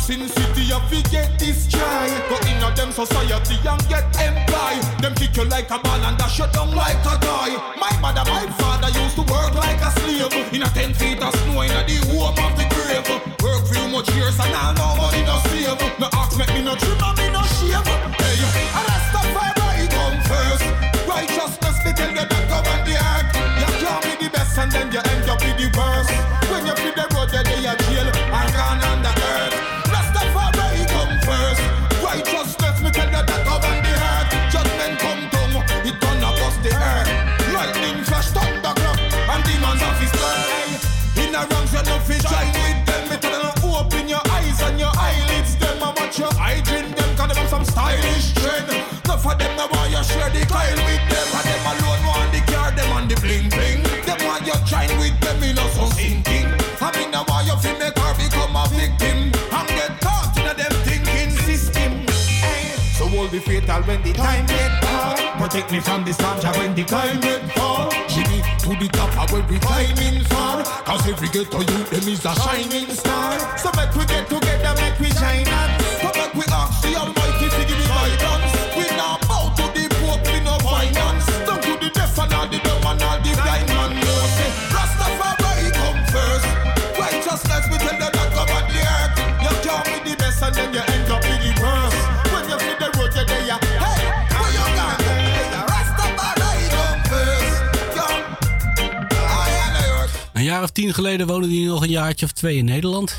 [0.03, 1.39] Sin City, you fi get
[1.71, 2.11] try.
[2.27, 4.83] Go in a them society and get employed.
[4.99, 7.55] Them kick you like a ball and dash you down like a guy.
[7.79, 10.27] My mother, my father used to work like a slave.
[10.53, 13.07] In a ten feet of snow, in a the home of the grave.
[13.39, 15.79] Work few much years and I know money no save.
[15.97, 17.87] No ox make me no trim and me no shave.
[18.19, 18.43] Hey,
[18.75, 20.67] I rest of right come first.
[21.07, 23.39] Righteousness, they tell you that come on the act.
[23.39, 26.22] You can't be the best and then you end up with the worst.
[63.43, 65.19] Fatal when the time get hard.
[65.41, 67.91] Protect me from the storm, Jah, when the climate fall.
[68.07, 70.63] She me to the top of we climbing far.
[70.87, 73.39] Cause every ghetto youth, them is a shining star.
[73.57, 74.42] So make we get together,
[100.63, 103.15] jaar of tien geleden woonde hij nog een jaartje of twee in Nederland.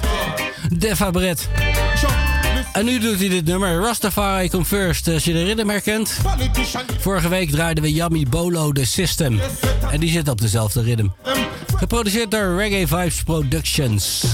[0.79, 1.49] Def Bret.
[2.73, 3.81] En nu doet hij dit nummer.
[3.81, 6.19] Rastafari Come First, als je de ritme herkent.
[7.01, 9.41] Vorige week draaiden we Yummy Bolo The System.
[9.91, 11.11] En die zit op dezelfde ritme.
[11.77, 14.25] Geproduceerd door Reggae Vibes Productions.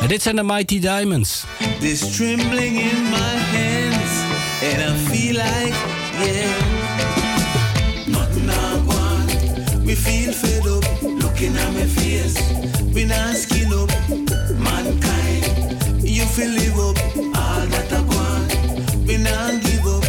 [0.00, 1.44] En dit zijn de Mighty Diamonds.
[1.80, 4.12] This trembling in my hands,
[4.62, 8.48] and I feel like, yeah, nothing
[8.86, 9.84] I.
[9.84, 12.36] We feel fed up, looking at my face.
[12.94, 13.34] We not
[13.72, 13.90] up,
[14.58, 16.02] mankind.
[16.02, 16.98] You feel live up,
[17.42, 19.06] all that I want.
[19.06, 20.03] We not give up,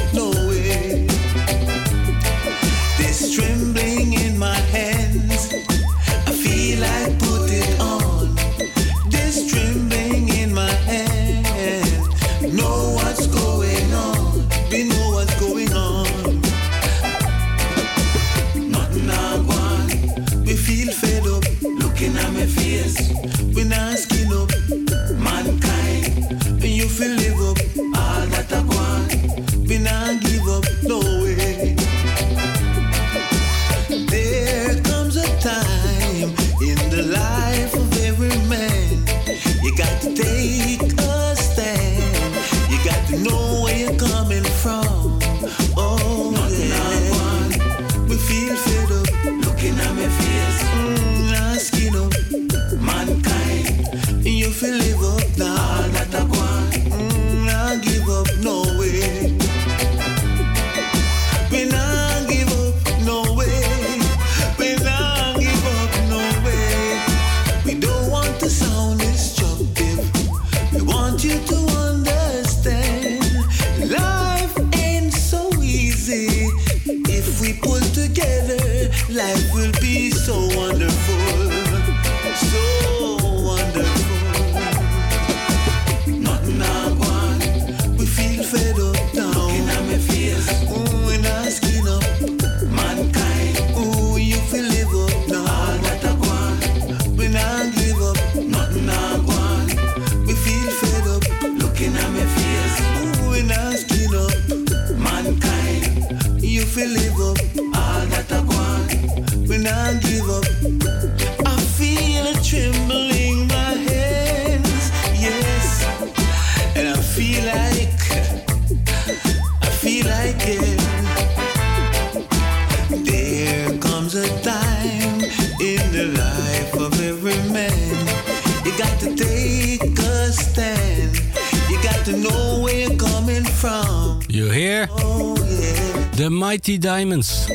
[136.16, 137.45] The Mighty Diamonds.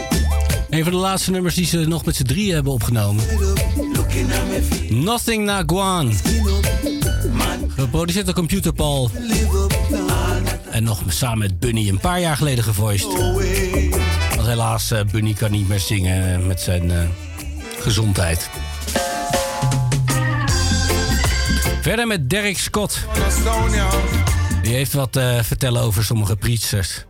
[0.71, 3.25] Een van de laatste nummers die ze nog met z'n drieën hebben opgenomen.
[4.89, 6.13] Nothing Naguan.
[7.69, 9.11] Geproduceerd door Computer Paul.
[10.71, 13.13] En nog samen met Bunny een paar jaar geleden gevoiced.
[14.37, 16.99] Want helaas, eh, Bunny kan niet meer zingen eh, met zijn eh,
[17.81, 18.51] gezondheid.
[21.83, 23.07] Verder met Derek Scott.
[24.63, 27.05] Die heeft wat te vertellen over sommige preachers.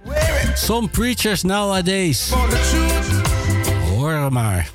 [0.55, 2.33] Some preachers nowadays.
[3.89, 4.71] Hoor maar.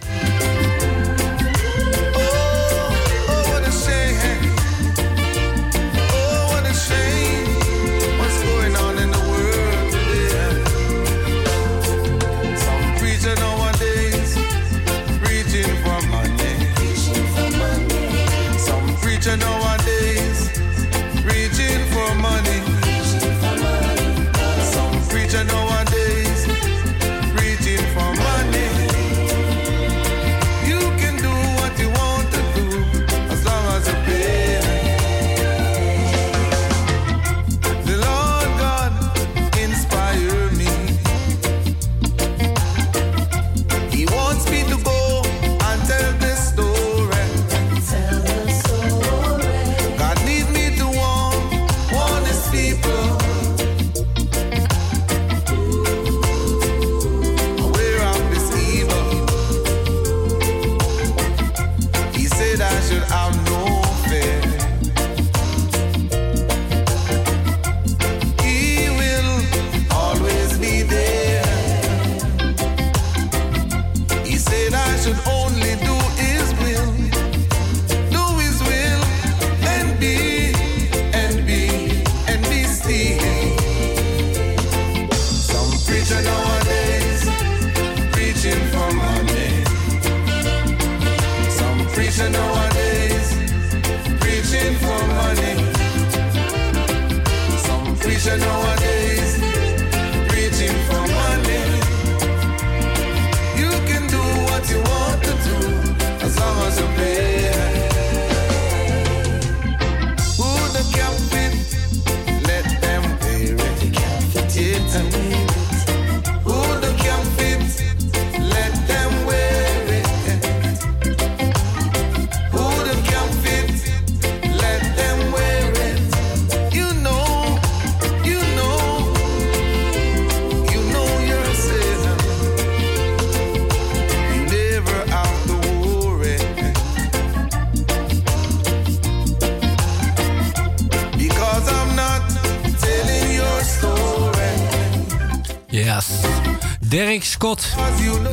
[147.24, 147.76] Scott,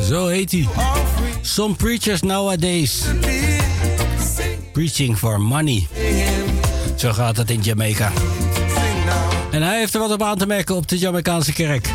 [0.09, 0.69] zo heet hij.
[1.41, 3.03] Some preachers nowadays.
[4.73, 5.89] Preaching for money.
[6.97, 8.13] Zo gaat het in Jamaica.
[9.51, 11.89] En hij heeft er wat op aan te merken op de Jamaicaanse kerk.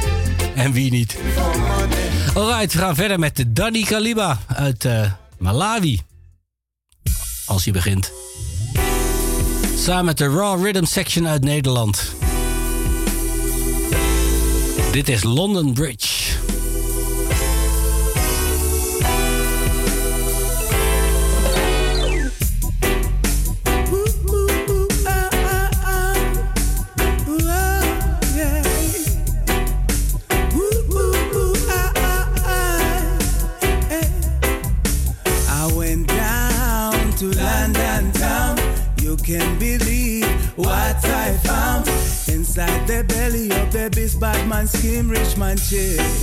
[0.56, 1.18] En wie niet?
[2.34, 6.02] Alright, we gaan verder met Danny Kaliba uit eh, Malawi.
[7.46, 8.12] Als hij begint.
[9.78, 12.16] Samen met de Raw Rhythm Section uit Nederland.
[14.92, 16.07] Dit is London Bridge.
[44.98, 46.17] Bad man scheme, rich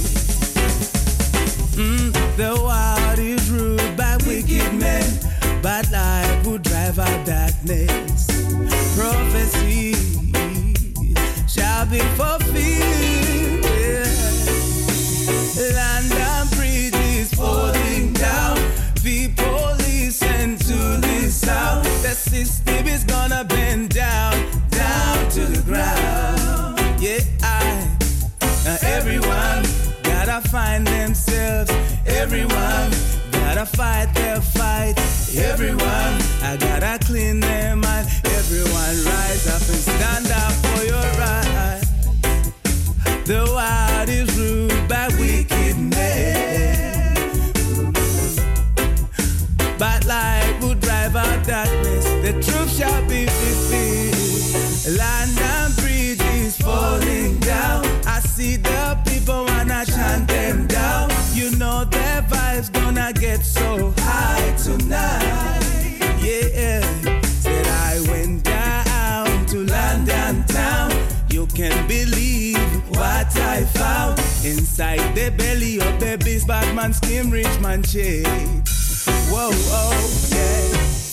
[35.36, 38.06] Everyone, I gotta clean their mind.
[38.24, 41.82] Everyone rise up and stand up for your right.
[43.24, 47.16] The world is ruled by wicked men.
[49.76, 52.04] But light will drive out darkness.
[52.22, 53.23] The truth shall be
[74.44, 76.46] inside the belly of the beast.
[76.46, 78.26] Bad man skim, rich man shade.
[79.30, 81.03] Whoa, oh, yeah.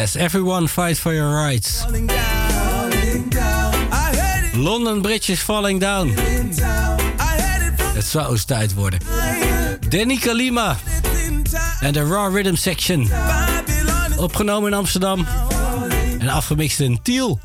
[0.00, 1.82] Yes, everyone fight for your rights.
[4.54, 6.14] London Bridge is falling down.
[7.94, 9.00] Het zou eens tijd worden.
[9.88, 10.76] Danny Kalima
[11.80, 13.10] en de Raw Rhythm Section.
[14.16, 15.26] Opgenomen in Amsterdam
[16.18, 17.40] en afgemixt in Tiel.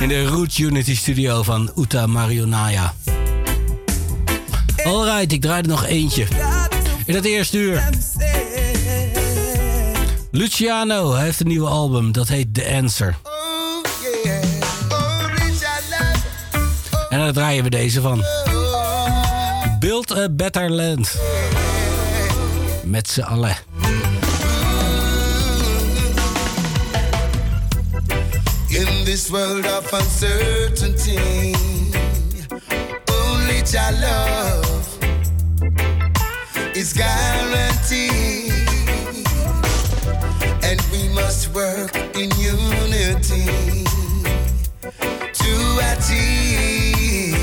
[0.00, 2.94] In de Root Unity studio van Uta Marionaya.
[4.84, 6.26] Alright, ik draai er nog eentje.
[7.06, 7.82] In het eerste uur.
[10.34, 13.16] Luciano heeft een nieuwe album, dat heet The Answer.
[17.08, 18.24] En daar draaien we deze van.
[19.78, 21.16] Build a Better Land.
[22.84, 23.56] Met z'n allen.
[28.68, 31.54] In this world of uncertainty,
[33.24, 34.82] only your love
[36.72, 38.51] is guaranteed.
[41.32, 43.46] must work in unity
[45.32, 45.52] to
[45.92, 47.36] achieve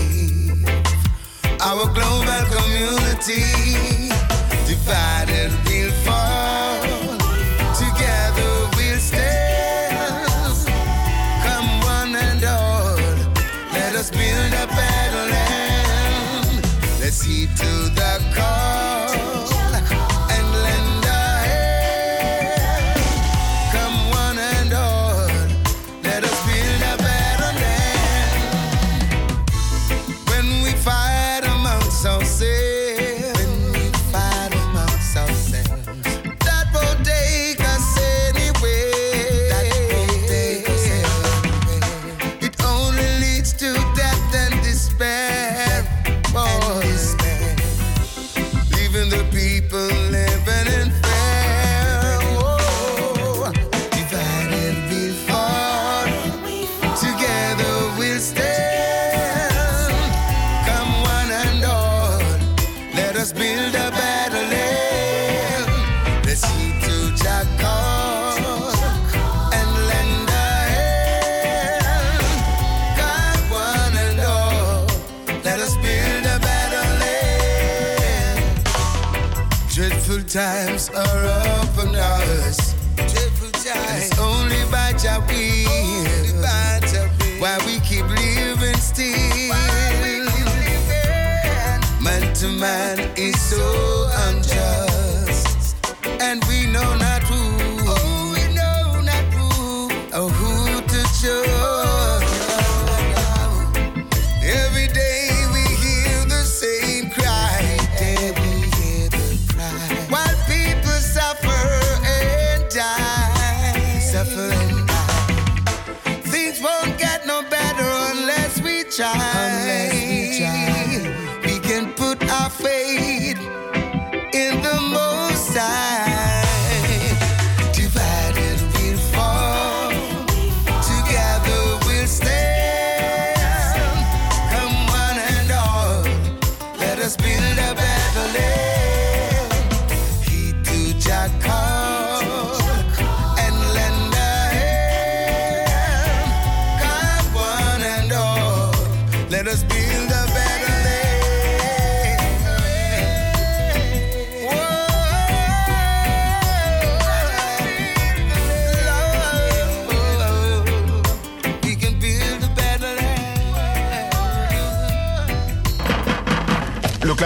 [1.59, 3.98] our global community.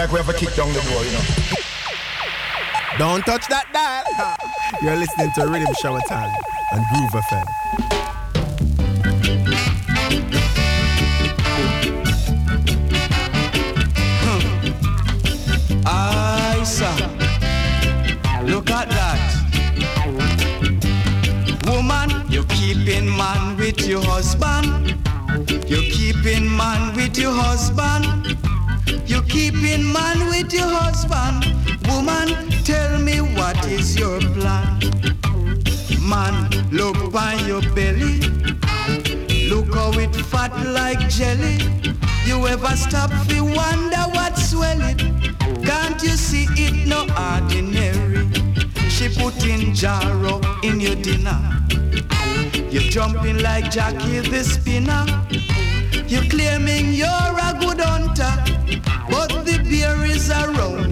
[0.04, 1.22] like we have to kick down the door, you know.
[2.98, 4.04] Don't touch that dial.
[4.82, 6.32] You're listening to Riddim Shower Time
[6.72, 7.83] and Groove FM.
[53.24, 55.04] jumping like Jackie the spinner.
[56.06, 58.34] You're claiming you're a good hunter,
[59.10, 60.83] but the beer is around.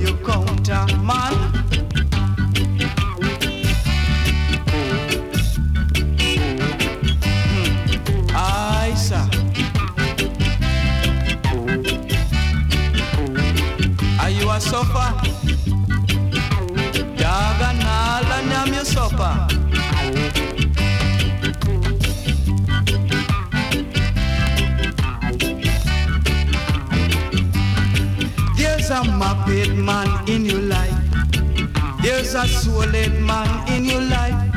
[33.12, 34.52] clean-headed man in your life.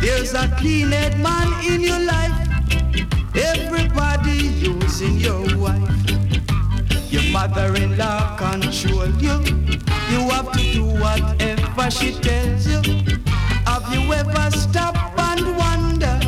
[0.00, 2.32] There's a clean-headed man in your life.
[3.34, 5.80] Everybody using your wife.
[7.10, 9.40] Your mother-in-law control you.
[10.10, 12.82] You have to do whatever she tells you.
[13.66, 16.18] Have you ever stopped and wonder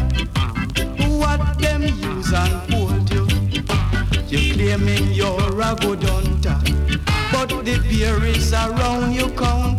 [1.18, 3.26] what them use and hold you?
[4.28, 6.59] You're claiming you're a good hunter,
[7.32, 9.74] but the beer is around you count.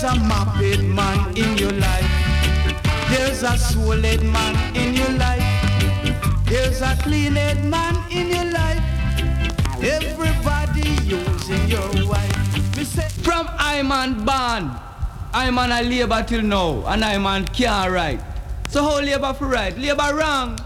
[0.00, 2.06] There's a map-head man in your life.
[3.10, 5.42] There's a soul-head man in your life.
[6.44, 8.80] There's a clean-head man in your life.
[9.82, 12.76] Everybody using your wife.
[12.76, 14.70] We say from I'm on ban,
[15.32, 18.20] I'm on a labor till now, and I'm on can't write.
[18.68, 19.76] So how labor for right?
[19.76, 20.60] Labor wrong.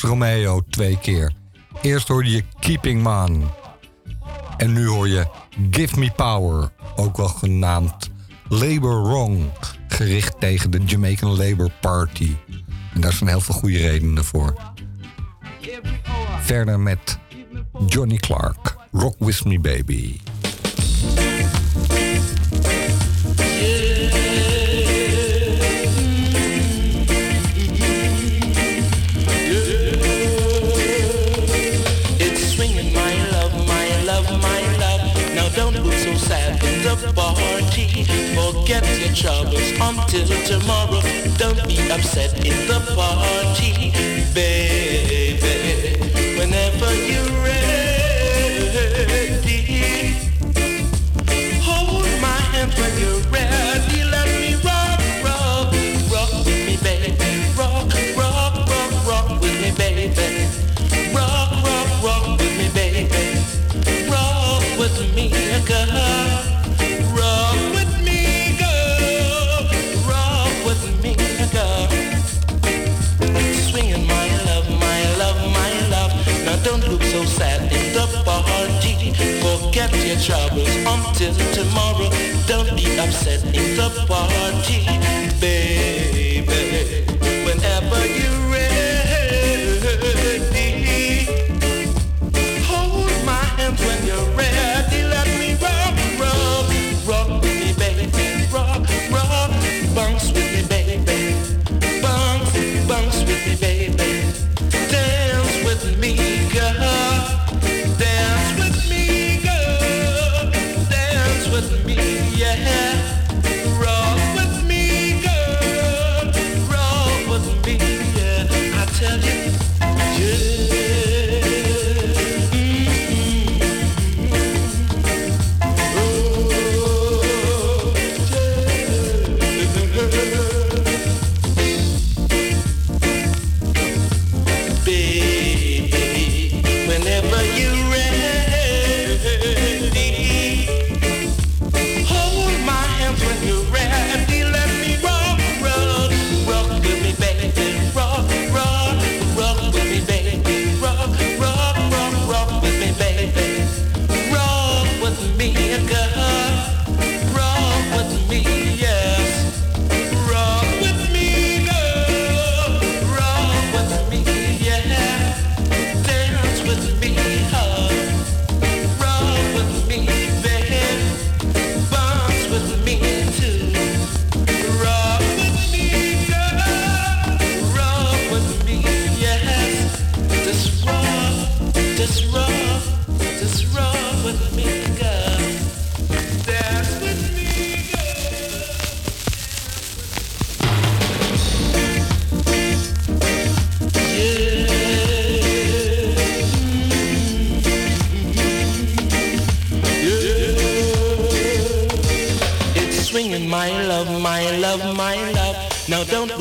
[0.00, 1.32] Romeo twee keer.
[1.82, 3.50] Eerst hoorde je Keeping Man.
[4.56, 5.26] En nu hoor je
[5.70, 8.10] Give Me Power, ook wel genaamd
[8.48, 9.50] Labour Wrong,
[9.88, 12.36] gericht tegen de Jamaican Labour Party.
[12.94, 14.54] En daar zijn heel veel goede redenen voor.
[16.40, 17.18] Verder met
[17.86, 20.20] Johnny Clark, Rock With Me Baby.
[38.38, 41.00] forget your troubles until tomorrow.
[41.36, 43.90] Don't be upset in the party,
[44.34, 44.67] baby.
[81.18, 82.10] till tomorrow.
[82.46, 84.97] Don't be upset in the party.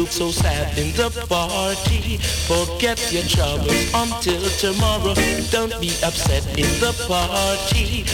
[0.08, 2.18] look so sad in the party.
[2.48, 5.14] Forget your troubles until tomorrow.
[5.52, 8.07] Don't be upset in the party.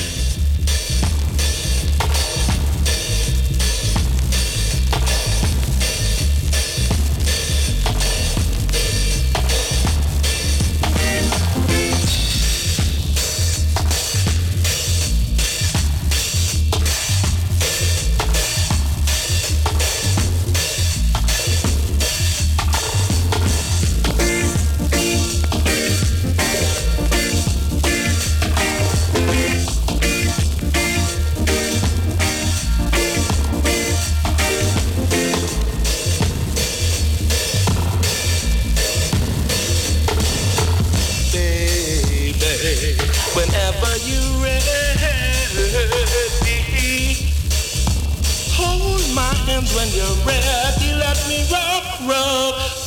[49.76, 52.83] when you're ready, let me rock, rock.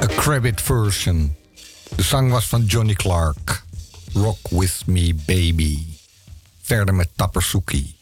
[0.00, 1.36] A credit version.
[1.96, 3.62] De zang was van Johnny Clark.
[4.12, 5.86] Rock with me, baby.
[6.62, 7.97] Verder met Tappersuki.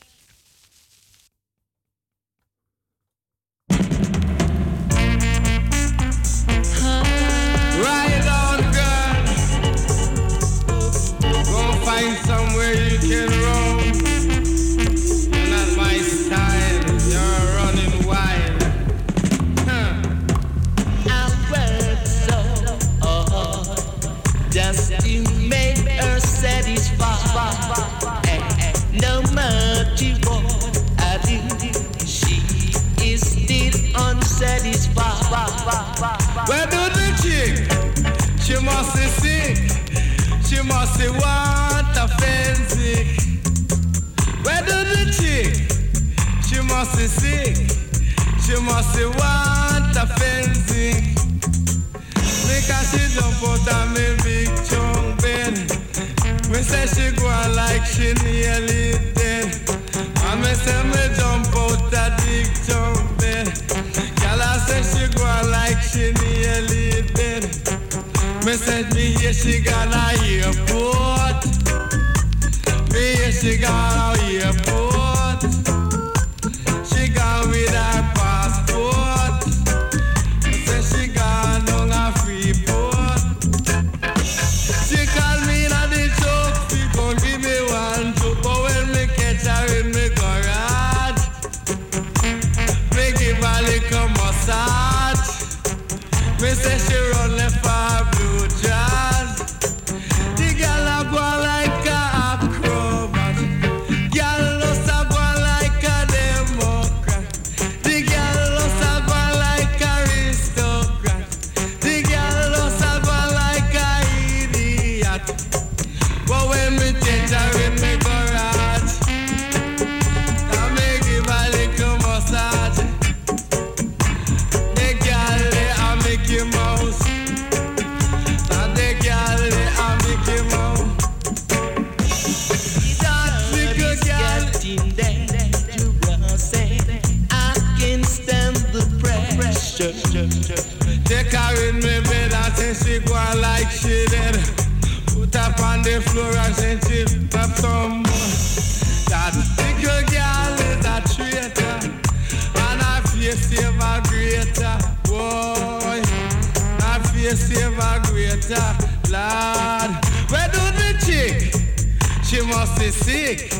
[163.26, 163.52] music.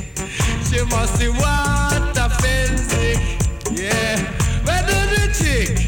[0.69, 3.19] She must see what a fancy.
[3.73, 4.17] Yeah.
[4.65, 5.79] Where do the chick?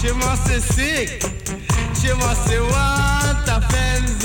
[0.00, 1.22] She must be sick.
[1.94, 4.17] She must see what a fancy.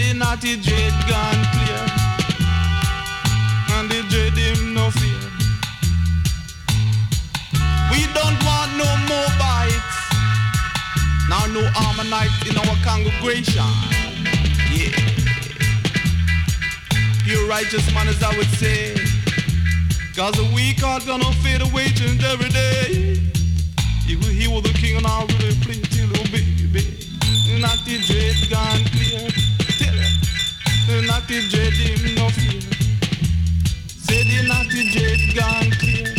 [0.00, 1.84] The naughty dread gone clear
[3.76, 5.20] and the dread him no fear.
[7.92, 9.98] We don't want no more bites.
[11.28, 13.68] Now no Ammonites in our congregation.
[14.72, 14.96] Yeah.
[17.26, 18.94] You righteous man as I would say.
[20.16, 23.20] Cause the weak heart gonna fade away change every day.
[24.06, 26.88] He will, he was the king and I really play till little baby.
[27.60, 29.49] Not the dread gone clear.
[30.90, 32.60] Dread him no fear.
[35.78, 36.10] Clear.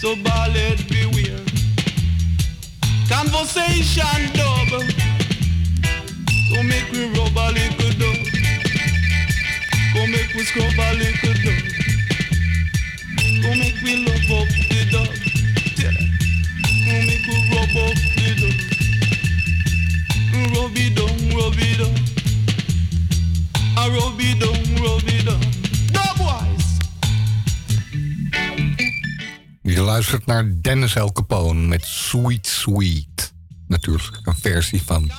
[0.00, 0.16] So
[0.88, 1.44] beware.
[3.08, 4.18] Conversation
[6.64, 8.18] make rub a little dub.
[9.94, 11.62] Go make scrub a little dub.
[13.42, 15.14] Go make love up the dub.
[16.84, 18.56] Go make rub up the dub.
[20.54, 22.13] Rub it down, rub it down.
[23.76, 24.04] I.
[29.74, 33.32] Je luistert naar Dennis El Capone met Sweet Sweet.
[33.66, 35.10] Natuurlijk een versie van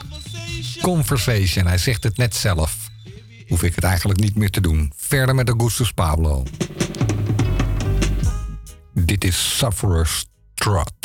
[0.81, 1.65] Conversation.
[1.65, 2.89] Hij zegt het net zelf.
[3.47, 4.93] Hoef ik het eigenlijk niet meer te doen.
[4.95, 6.43] Verder met Augustus Pablo.
[8.93, 11.04] Dit is Sufferer's Trot.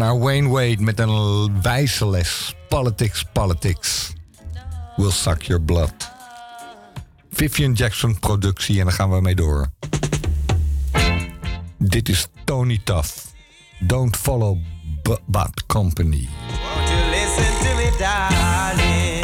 [0.00, 2.54] naar Wayne Wade met een wijze les.
[2.68, 4.12] Politics, politics.
[4.96, 5.92] Will suck your blood.
[7.30, 9.70] Vivian Jackson productie en daar gaan we mee door.
[11.78, 13.10] Dit is Tony Tough.
[13.78, 14.58] Don't follow
[15.26, 16.28] bad company.
[16.74, 19.19] Won't you listen to darling?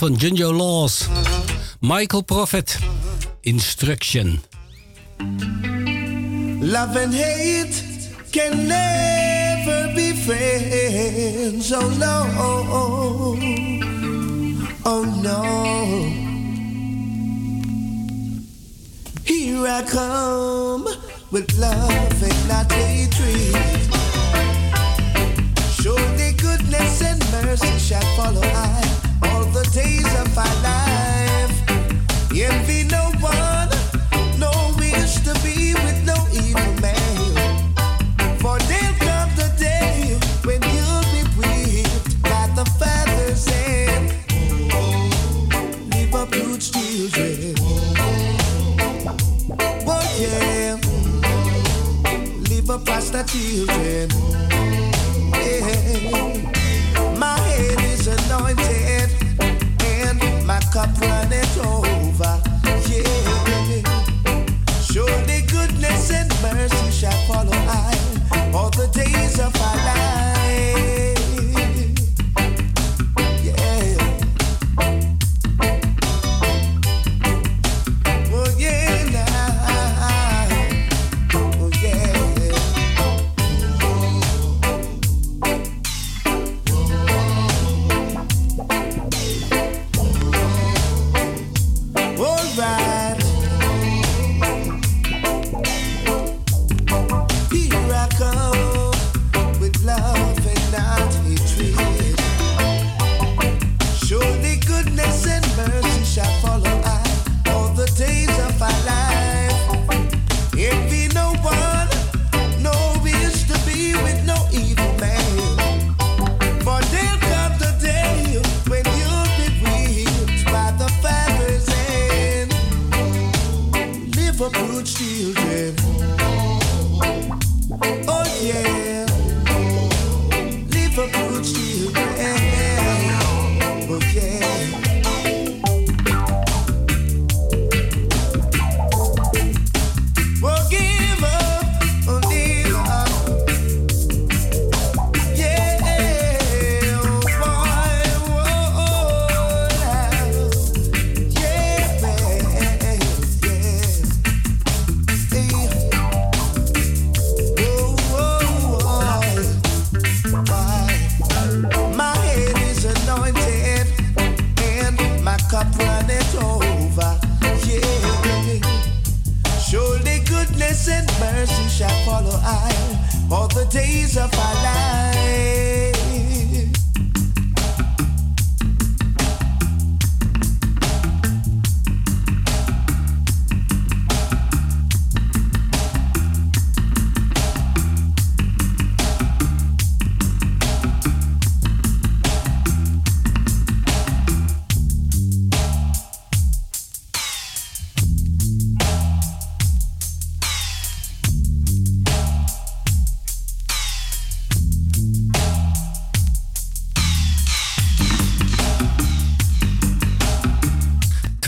[0.00, 1.08] van Junjo Lawes.
[1.80, 2.78] Michael Prophet.
[3.42, 4.40] Instruction.
[6.60, 7.82] Love and hate
[8.32, 11.70] can never be friends.
[11.72, 12.26] Oh no.
[14.84, 15.42] Oh no.
[19.24, 20.88] Here I come
[21.30, 23.59] with love and not hatred.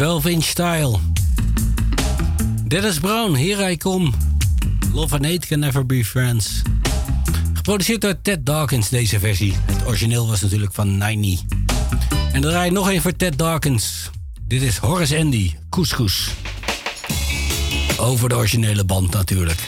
[0.03, 0.99] 12 inch style.
[2.67, 4.11] Dennis Brown, Here I Come.
[4.93, 6.63] Love and Hate Can Never Be Friends.
[7.55, 9.55] Geproduceerd door Ted Dawkins, deze versie.
[9.65, 11.39] Het origineel was natuurlijk van Niney.
[12.33, 14.11] En dan draai ik nog even voor Ted Dawkins.
[14.47, 16.31] Dit is Horace Andy, Couscous.
[17.99, 19.61] Over de originele band natuurlijk.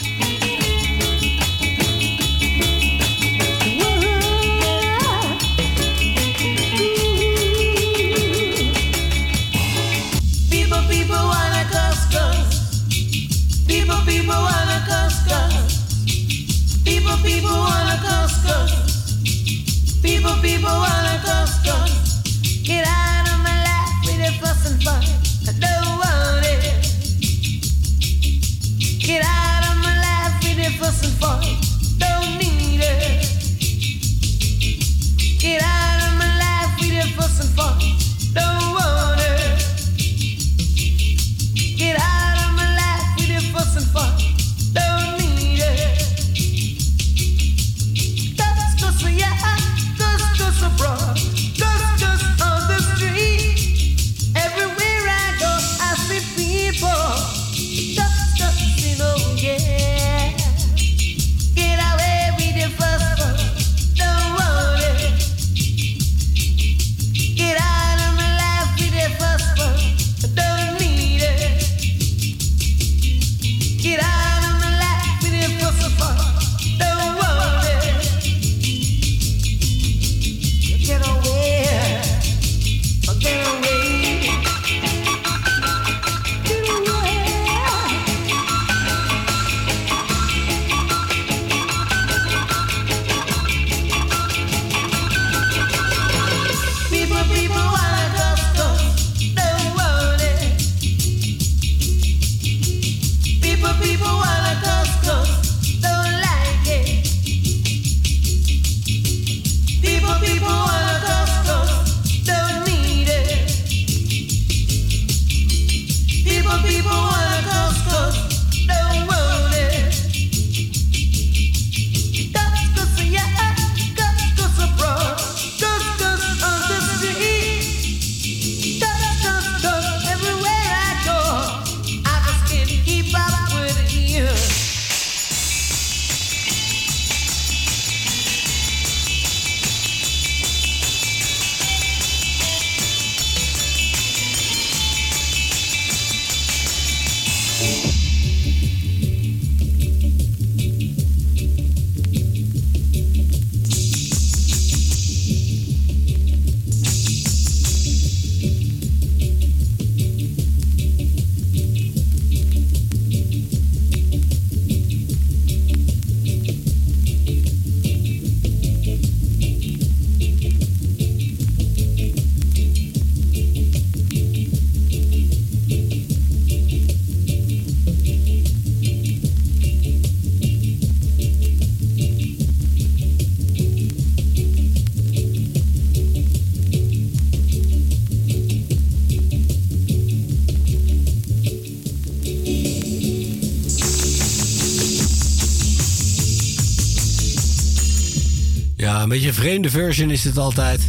[199.14, 200.80] Beetje een vreemde version is het altijd.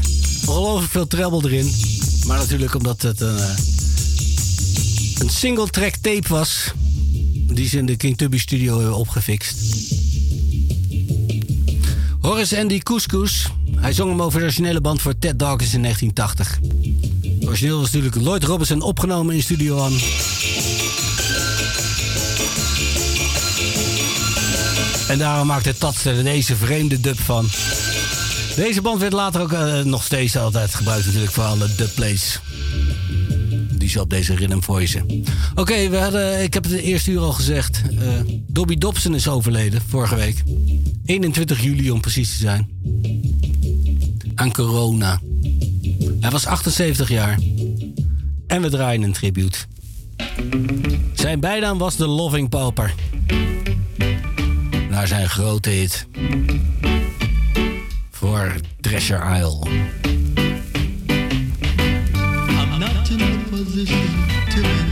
[0.46, 1.72] Ongelooflijk veel treble erin.
[2.28, 3.58] Maar natuurlijk omdat het een, eh,
[5.20, 6.72] een single track tape was.
[7.48, 9.56] Die ze in de King Tubby studio hebben opgefixt.
[12.22, 13.48] Horace Andy Couscous.
[13.76, 16.60] Hij zong hem over de originele band voor Ted Dawkins in 1980.
[17.40, 19.98] Het origineel was natuurlijk Lloyd Robinson opgenomen in Studio One.
[25.08, 27.50] En daarom maakte Tats er deze vreemde dub van.
[28.56, 32.40] Deze band werd later ook eh, nog steeds altijd gebruikt natuurlijk voor alle dubplays.
[33.72, 35.24] Die ze op deze rhythm voicen.
[35.56, 35.74] Oké,
[36.44, 37.82] ik heb het de eerste uur al gezegd.
[38.00, 38.08] eh,
[38.48, 40.44] Dobby Dobson is overleden vorige week.
[41.06, 42.70] 21 juli om precies te zijn.
[44.36, 45.20] Aan corona.
[46.20, 47.40] Hij was 78 jaar.
[48.48, 49.58] En we draaien een tribute.
[51.14, 52.94] Zijn bijnaam was de Loving Pauper.
[54.90, 56.08] Naar zijn grote hit.
[58.86, 59.64] Treasure Isle.
[62.06, 64.08] I'm not in a position
[64.52, 64.85] to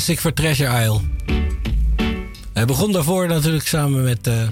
[0.00, 1.00] classic voor Treasure Isle.
[2.52, 4.42] Hij begon daarvoor natuurlijk samen met eh,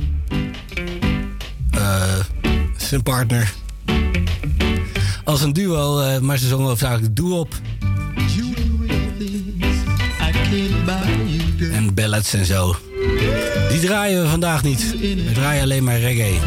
[1.70, 2.18] eh,
[2.76, 3.52] zijn partner.
[5.24, 7.46] Als een duo, eh, maar ze zongen hoofdzakelijk buy
[11.56, 12.76] you, en ballads en zo.
[13.68, 14.98] Die draaien we vandaag niet.
[15.00, 16.38] We draaien alleen maar reggae.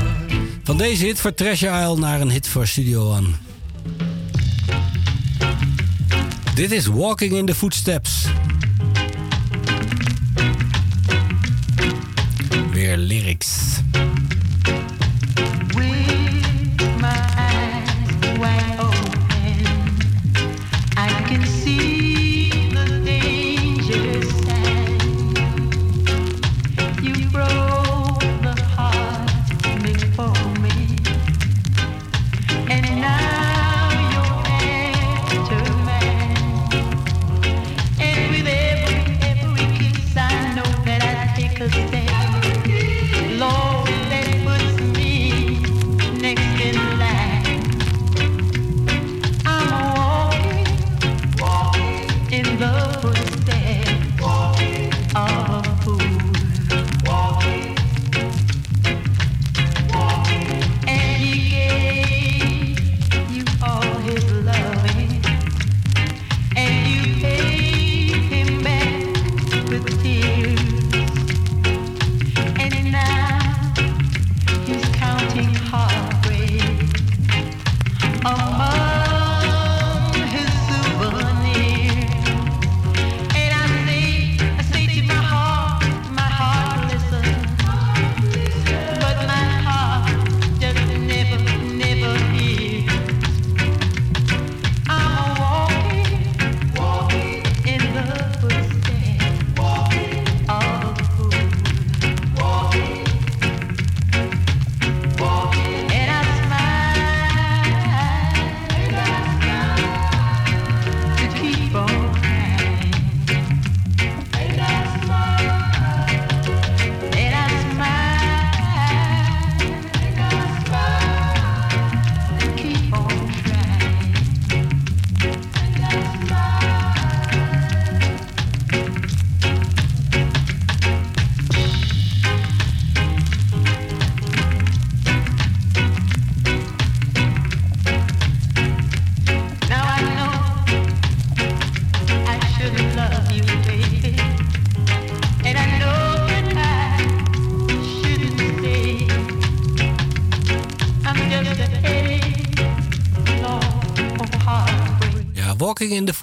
[0.63, 3.29] Van deze hit voor Treasure Isle naar een hit voor Studio One.
[6.55, 8.00] Dit is Walking in the Footsteps.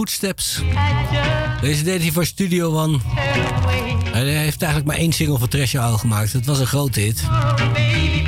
[0.08, 0.62] Just
[1.60, 2.98] Deze deed hij voor Studio One.
[4.12, 6.32] Hij heeft eigenlijk maar één single voor Treasure Isle gemaakt.
[6.32, 7.22] Het was een grote hit.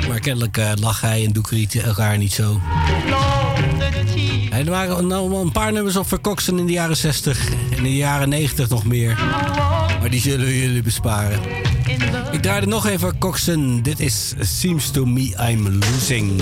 [0.07, 2.61] Maar kennelijk eh, lag hij en Doekriet elkaar niet zo.
[4.13, 4.49] Tears.
[4.49, 7.95] Hij waren nou een paar nummers op Coxon in de jaren 60 en in de
[7.95, 9.15] jaren 90 nog meer.
[9.99, 11.39] Maar die zullen jullie besparen.
[12.31, 13.81] Ik draaide nog even Coxon.
[13.81, 16.41] Dit is Seems to Me I'm Losing.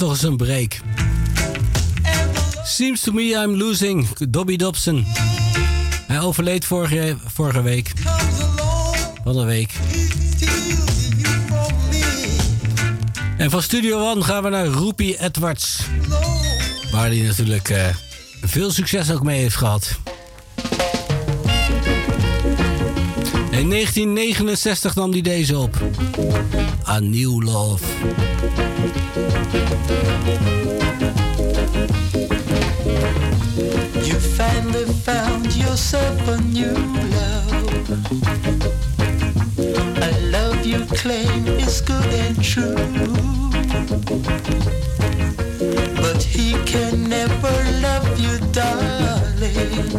[0.00, 0.80] Nog eens een break.
[2.64, 4.08] Seems to me I'm losing.
[4.08, 5.06] Dobby Dobson.
[6.06, 7.92] Hij overleed vorige, vorige week.
[9.24, 9.72] Van een week.
[13.36, 15.80] En van Studio One gaan we naar Roepie Edwards.
[16.90, 17.86] Waar hij natuurlijk eh,
[18.42, 19.98] veel succes ook mee heeft gehad.
[23.50, 25.82] In 1969 nam hij deze op.
[26.86, 27.84] A New Love.
[34.08, 36.74] You finally found yourself a new
[37.16, 37.58] love.
[39.58, 42.76] A love you claim is good and true.
[46.02, 49.90] But he can never love you, darling,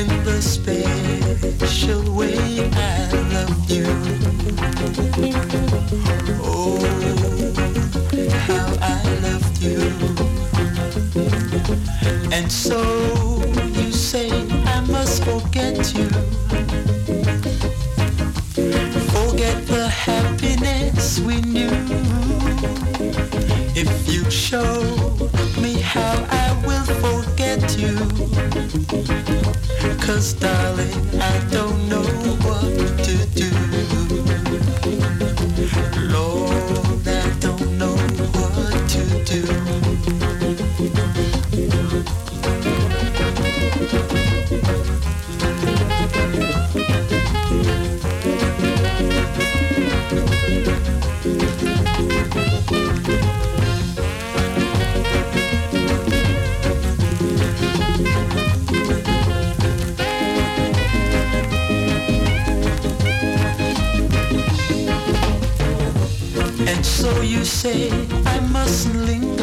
[0.00, 3.86] in the special way I love you.
[6.42, 7.23] Oh,
[8.86, 9.80] I loved you.
[12.32, 12.80] And so
[13.78, 14.28] you say
[14.76, 16.08] I must forget you.
[19.14, 21.74] Forget the happiness we knew.
[23.74, 24.82] If you show
[25.62, 27.96] me how I will forget you.
[30.06, 31.00] Cause darling,
[31.32, 32.08] I don't know
[32.46, 33.03] what
[67.24, 67.90] you say
[68.26, 69.34] I mustn't linger.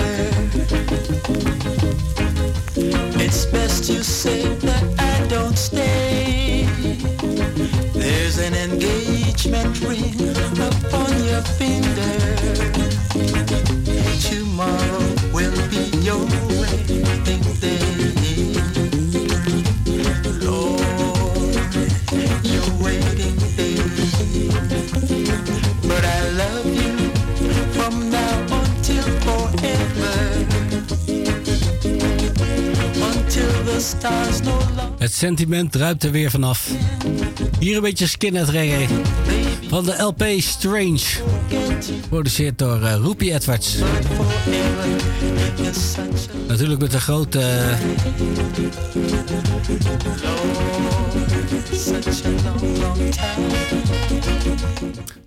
[3.19, 6.67] It's best you say that I don't stay.
[7.93, 10.19] There's an engagement ring
[10.69, 12.13] upon your finger.
[14.29, 15.03] Tomorrow
[15.33, 16.25] will be your
[16.59, 18.00] wedding day.
[35.21, 36.71] Sentiment druipt er weer vanaf.
[37.59, 38.87] Hier een beetje skinhead reggae.
[39.67, 40.99] Van de LP Strange.
[42.01, 43.77] Geproduceerd door uh, Edwards.
[46.47, 47.39] Natuurlijk met de grote...
[47.39, 47.77] eh.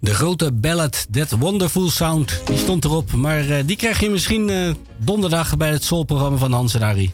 [0.01, 2.41] De grote ballad That Wonderful Sound.
[2.45, 3.13] Die stond erop.
[3.13, 7.13] Maar eh, die krijg je misschien donderdag bij het soulprogramma van Hans en Harry.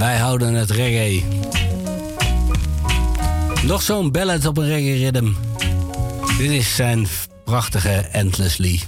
[0.00, 1.22] Wij houden het reggae.
[3.62, 5.32] Nog zo'n ballad op een reggae rhythm.
[6.38, 7.06] Dit is zijn
[7.44, 8.80] prachtige Endlessly.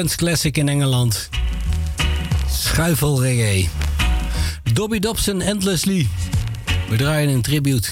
[0.00, 1.28] Dance classic in Engeland.
[2.50, 3.68] Schuifel reggae.
[4.72, 6.08] Dobby Dobson Endlessly.
[6.88, 7.88] We draaien een tribute.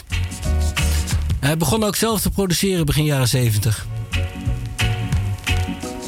[1.40, 3.86] Hij begon ook zelf te produceren begin jaren 70.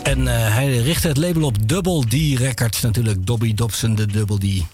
[0.02, 3.26] En eh, hij richtte het label op Double D Records natuurlijk.
[3.26, 4.64] Dobby Dobson, de Double D.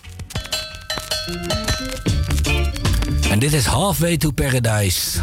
[3.31, 5.21] En dit is Halfway to Paradise.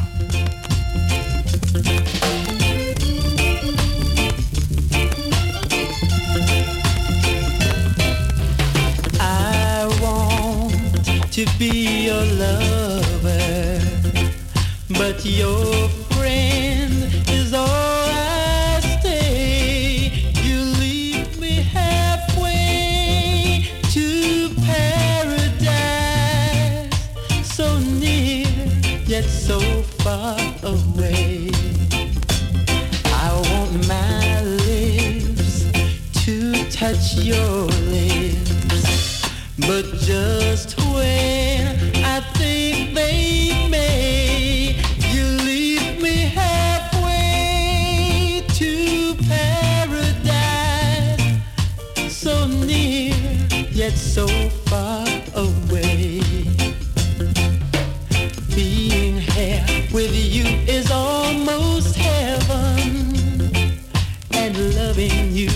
[65.03, 65.49] Loving you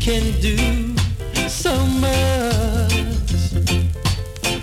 [0.00, 0.56] can do
[1.48, 2.92] so much.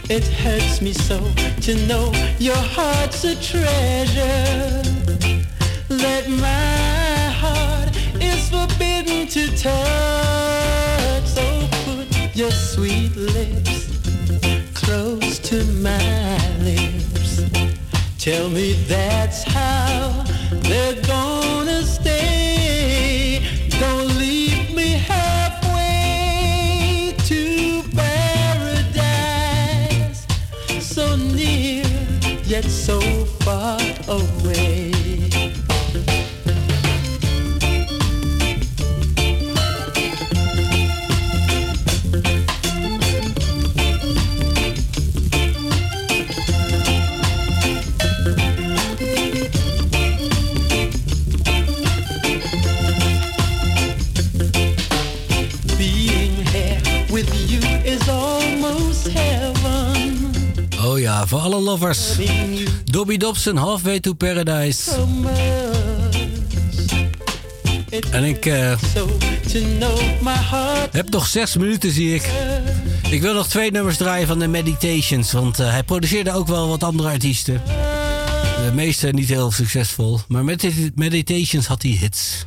[0.10, 1.20] It hurts me so
[1.62, 4.82] to know your heart's a treasure
[5.90, 11.26] that my heart is forbidden to touch.
[11.26, 13.90] So put your sweet lips
[14.74, 17.42] close to my lips.
[18.18, 19.43] Tell me that's
[32.70, 33.00] so
[33.44, 34.93] far away.
[61.44, 62.00] Alle lovers.
[62.86, 64.92] Dobby Dobson, Halfway to Paradise.
[68.12, 68.78] En ik eh,
[70.92, 72.30] heb nog zes minuten, zie ik.
[73.10, 75.32] Ik wil nog twee nummers draaien van de Meditations.
[75.32, 77.62] Want eh, hij produceerde ook wel wat andere artiesten.
[78.66, 80.20] De meeste niet heel succesvol.
[80.28, 82.46] Maar met dit Meditations had hij hits.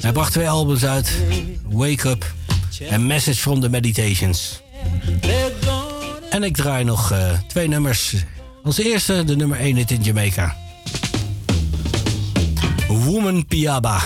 [0.00, 1.10] Hij bracht twee albums uit.
[1.70, 2.32] Wake Up
[2.88, 4.62] en Message from the Meditations.
[6.34, 8.14] En ik draai nog eh, twee nummers.
[8.62, 10.56] Als eerste de nummer 1 hit in Jamaica.
[12.88, 14.00] Woman Piaba.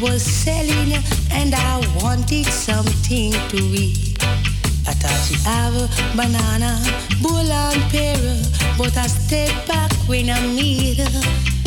[0.00, 0.92] Was selling
[1.30, 4.03] and I wanted something to eat.
[5.04, 5.86] Thought she have a
[6.16, 6.80] banana,
[7.20, 8.16] bull and pear,
[8.78, 11.20] but I stepped back when I meet her.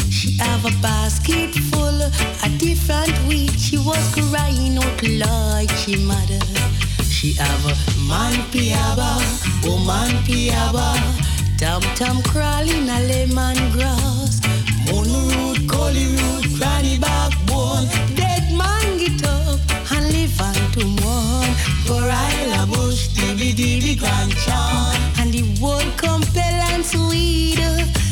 [0.09, 3.51] She have a basket full of different wheat.
[3.51, 6.41] She was crying out like she mother.
[7.03, 7.77] She have a
[8.09, 9.22] man piaba,
[9.64, 10.97] woman piaba,
[11.59, 14.41] Tom Tom crawling a lemon grass.
[14.89, 18.16] Moon root, collie root, granny backbone.
[20.38, 21.49] To mourn.
[21.85, 24.95] Gorilla bush, dibby dibby grand charm.
[25.19, 27.59] And the one compel and sweet.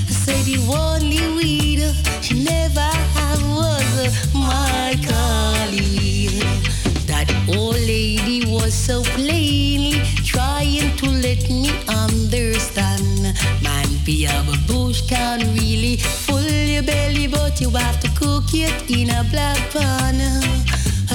[0.08, 1.84] Say the only weed
[2.22, 6.40] she never have was my collie.
[7.06, 13.38] That old lady was so plainly trying to let me understand.
[13.62, 16.42] Man, be a bush can really full
[16.76, 20.18] your belly, but you have to cook it in a black pan.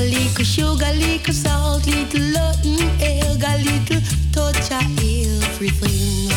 [0.01, 4.01] A little sugar, little salt, little nothing, egg, a little
[4.33, 6.31] touch of everything.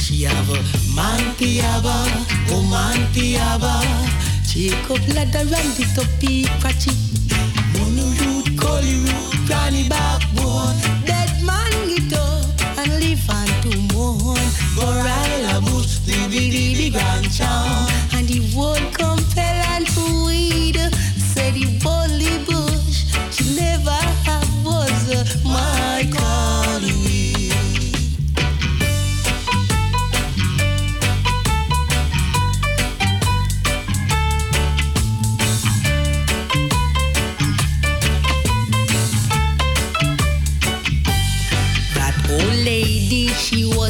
[0.00, 0.56] She have a
[0.96, 2.08] man piaba,
[2.48, 3.84] oh man piaba.
[4.48, 6.92] Take up ladder and it up peak patchy.
[7.76, 10.80] Money root, collie root, granny backbone.
[11.04, 14.40] Dead man get up and live on to mourn.
[14.74, 17.90] Gorilla bush, the the the grandchild.
[17.90, 17.91] And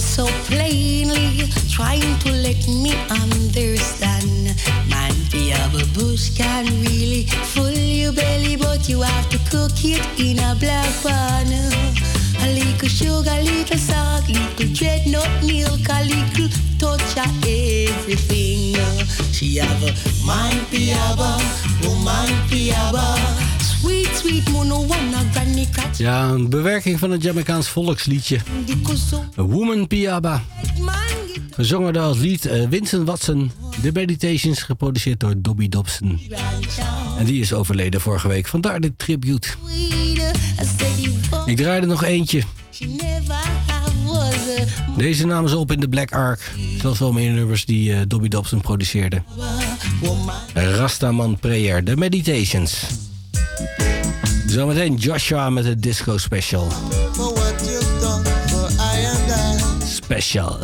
[0.03, 4.55] so plainly trying to let me understand.
[4.91, 10.03] Man, the other bush can really full your belly, but you have to cook it
[10.19, 11.47] in a black pan.
[12.45, 16.49] A little sugar, little salt, little dreadnought milk, a little
[16.79, 18.75] touch of everything.
[19.33, 19.93] She have a
[20.27, 21.39] man piaba,
[21.83, 23.62] woman piaba.
[23.83, 25.99] Sweet, sweet mono, wanna granny catch.
[25.99, 28.39] Ja, een bewerking van het Jamaicaans volksliedje.
[29.39, 30.43] A Woman Piaba.
[31.51, 33.53] Gezongen door als lied eh, Winston Watson.
[33.83, 36.21] The Meditations, geproduceerd door Dobby Dobson.
[37.19, 38.47] En die is overleden vorige week.
[38.47, 39.49] Vandaar dit tribute.
[41.47, 42.43] Ik draai er nog eentje.
[44.97, 46.51] Deze namen ze op in de Black Ark.
[46.81, 49.23] Zoals wel meer nummers die eh, Dobby Dobson produceerde.
[50.55, 52.85] Rastaman Prayer, The Meditations.
[54.53, 56.71] Zometeen Joshua met de Disco Special.
[57.13, 59.87] For what you've done for I and I.
[59.87, 60.59] Special.